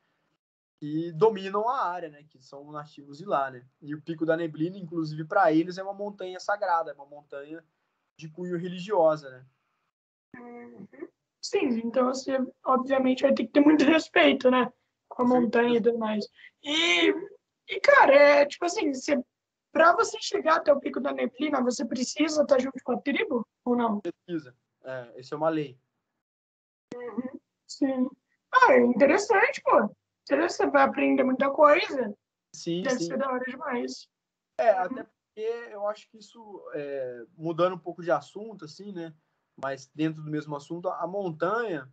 [0.83, 3.65] que dominam a área, né, que são nativos de lá, né?
[3.81, 7.65] E o Pico da Neblina, inclusive para eles, é uma montanha sagrada, é uma montanha
[8.17, 9.47] de cunho religiosa, né?
[10.41, 10.89] Uhum.
[11.41, 14.73] Sim, então você obviamente vai ter que ter muito respeito, né,
[15.09, 16.27] com a montanha e tudo mais.
[16.65, 17.15] E,
[17.69, 19.23] e cara, é tipo assim, você
[19.71, 23.47] para você chegar até o Pico da Neblina, você precisa estar junto com a tribo
[23.65, 24.01] ou não?
[24.01, 24.53] Precisa.
[24.83, 25.79] É, isso é uma lei.
[26.93, 27.39] Uhum.
[27.69, 28.11] Sim.
[28.51, 29.89] Ah, é interessante, pô
[30.29, 32.15] você vai aprender muita coisa.
[32.55, 33.07] Sim, Deve sim.
[33.07, 34.09] ser da hora demais.
[34.59, 34.81] É, uhum.
[34.81, 39.15] até porque eu acho que isso, é, mudando um pouco de assunto, assim, né?
[39.57, 41.91] Mas dentro do mesmo assunto, a montanha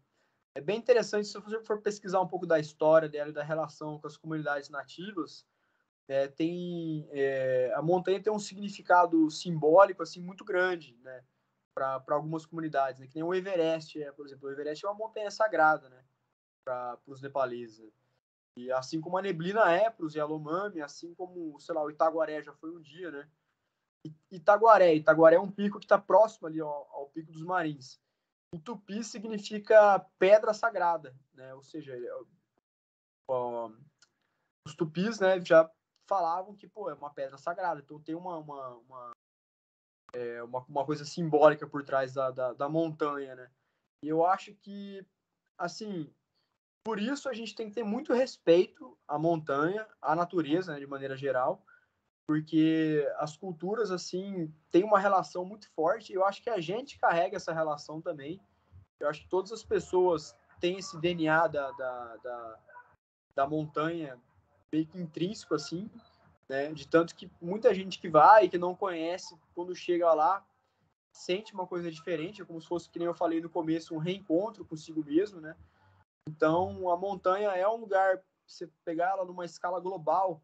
[0.56, 4.00] é bem interessante se você for pesquisar um pouco da história dela e da relação
[4.00, 5.46] com as comunidades nativas.
[6.08, 11.24] É, tem é, a montanha tem um significado simbólico assim muito grande, né?
[11.74, 13.08] Para algumas comunidades, né?
[13.08, 16.04] Que nem o Everest, é, por exemplo, o Everest é uma montanha sagrada, né?
[16.66, 17.80] Para os nepaleses.
[18.60, 22.43] E assim como a neblina é para os Yanomami, assim como, sei lá, o Itaguaré
[22.43, 23.30] já foi um dia, né?
[24.30, 28.01] Itaguaré, Itaguaré é um pico que está próximo ali ao, ao, Pico dos Marins.
[28.53, 31.53] O tupi significa pedra sagrada, né?
[31.53, 31.95] Ou seja,
[33.30, 33.72] ó,
[34.68, 35.70] os tupis, né, já
[36.07, 37.80] falavam que, pô, é uma pedra sagrada.
[37.80, 39.12] Então tem uma, uma, uma,
[40.14, 43.49] é, uma, uma, coisa simbólica por trás da, da, da montanha, né?
[44.03, 45.05] E eu acho que,
[45.57, 46.14] assim,
[46.84, 50.88] por isso a gente tem que ter muito respeito à montanha, à natureza, né, de
[50.88, 51.64] maneira geral,
[52.28, 56.12] porque as culturas assim têm uma relação muito forte.
[56.12, 58.40] E eu acho que a gente carrega essa relação também.
[59.00, 62.60] Eu acho que todas as pessoas têm esse DNA da, da, da,
[63.36, 64.20] da montanha
[64.72, 65.90] meio que intrínseco assim,
[66.48, 66.72] né?
[66.72, 70.46] De tanto que muita gente que vai que não conhece, quando chega lá,
[71.12, 73.98] sente uma coisa diferente, é como se fosse, que nem eu falei no começo, um
[73.98, 75.56] reencontro consigo mesmo, né?
[76.28, 80.43] Então, a montanha é um lugar, você pegar ela numa escala global,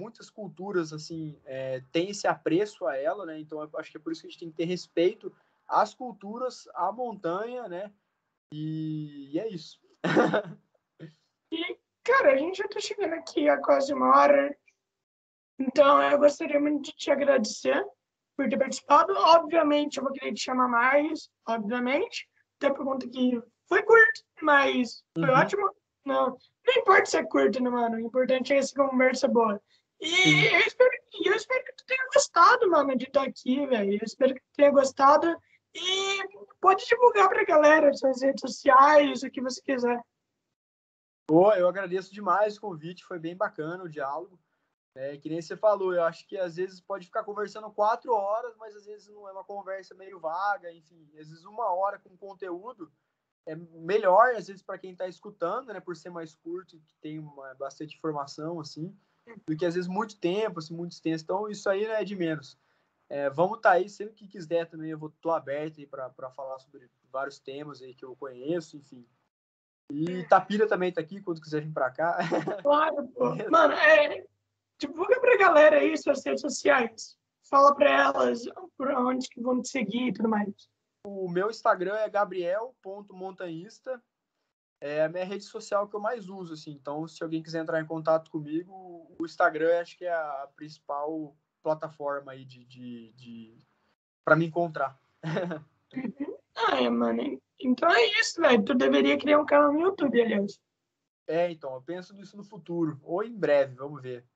[0.00, 3.38] muitas culturas, assim, é, têm esse apreço a ela, né?
[3.38, 5.34] Então, acho que é por isso que a gente tem que ter respeito
[5.66, 7.92] às culturas, à montanha, né?
[8.52, 9.80] E, e é isso.
[11.50, 14.56] e, cara, a gente já tá chegando aqui a quase uma hora.
[15.58, 17.84] Então, eu gostaria muito de te agradecer
[18.36, 19.14] por ter participado.
[19.14, 22.28] Obviamente, eu vou querer te chamar mais, obviamente.
[22.58, 23.40] Até por conta que
[23.72, 25.34] foi curto, mas foi uhum.
[25.34, 25.74] ótimo.
[26.04, 26.26] Não,
[26.66, 27.96] não importa se é curto, né, mano?
[27.96, 29.58] O importante é essa conversa boa.
[29.98, 30.90] E eu espero,
[31.24, 33.94] eu espero que tu tenha gostado, mano, de estar aqui, velho.
[33.94, 35.34] Eu espero que tu tenha gostado.
[35.74, 36.18] E
[36.60, 39.98] pode divulgar pra galera suas redes sociais, o que você quiser.
[41.26, 44.38] Pô, eu agradeço demais o convite, foi bem bacana o diálogo.
[44.94, 48.54] É, que nem você falou, eu acho que às vezes pode ficar conversando quatro horas,
[48.58, 52.14] mas às vezes não é uma conversa meio vaga, enfim, às vezes uma hora com
[52.14, 52.92] conteúdo
[53.46, 57.18] é melhor, às vezes, para quem está escutando, né, por ser mais curto, que tem
[57.18, 58.96] uma, bastante informação, assim,
[59.46, 61.24] do que às vezes muito tempo, assim, muito extenso.
[61.24, 62.58] Então, isso aí né, é de menos.
[63.08, 66.30] É, vamos estar tá aí, sempre que quiser também, eu vou tô aberto aí para
[66.30, 69.06] falar sobre vários temas aí que eu conheço, enfim.
[69.90, 72.18] E Tapira também está aqui, quando quiser vir para cá.
[72.62, 73.34] Claro, pô.
[73.50, 74.24] Mano, é,
[74.78, 77.18] divulga a galera aí suas redes sociais.
[77.50, 78.44] Fala para elas
[78.78, 80.71] por onde que vão te seguir e tudo mais.
[81.04, 84.02] O meu Instagram é gabriel.montanhista.
[84.80, 86.72] É a minha rede social que eu mais uso, assim.
[86.72, 88.72] Então, se alguém quiser entrar em contato comigo,
[89.18, 93.58] o Instagram acho que é a principal plataforma aí de, de, de...
[94.24, 94.98] para me encontrar.
[95.22, 97.40] ah, é, mano.
[97.60, 98.64] Então é isso, velho.
[98.64, 100.60] Tu deveria criar um canal no YouTube, aliás.
[101.28, 104.26] É, então, eu penso nisso no futuro, ou em breve, vamos ver.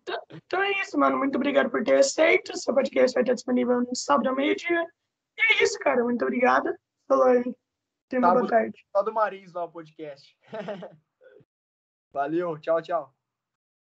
[0.00, 1.18] então, então é isso, mano.
[1.18, 2.56] Muito obrigado por ter aceito.
[2.56, 4.86] Seu podcast vai estar disponível no sábado ao meio-dia.
[5.36, 6.02] E é isso, cara.
[6.02, 6.72] Muito obrigado.
[7.08, 7.54] Falou aí.
[8.08, 8.78] Tenha uma boa tarde.
[8.94, 10.36] Só do Marins lá o podcast.
[12.12, 13.14] Valeu, tchau, tchau.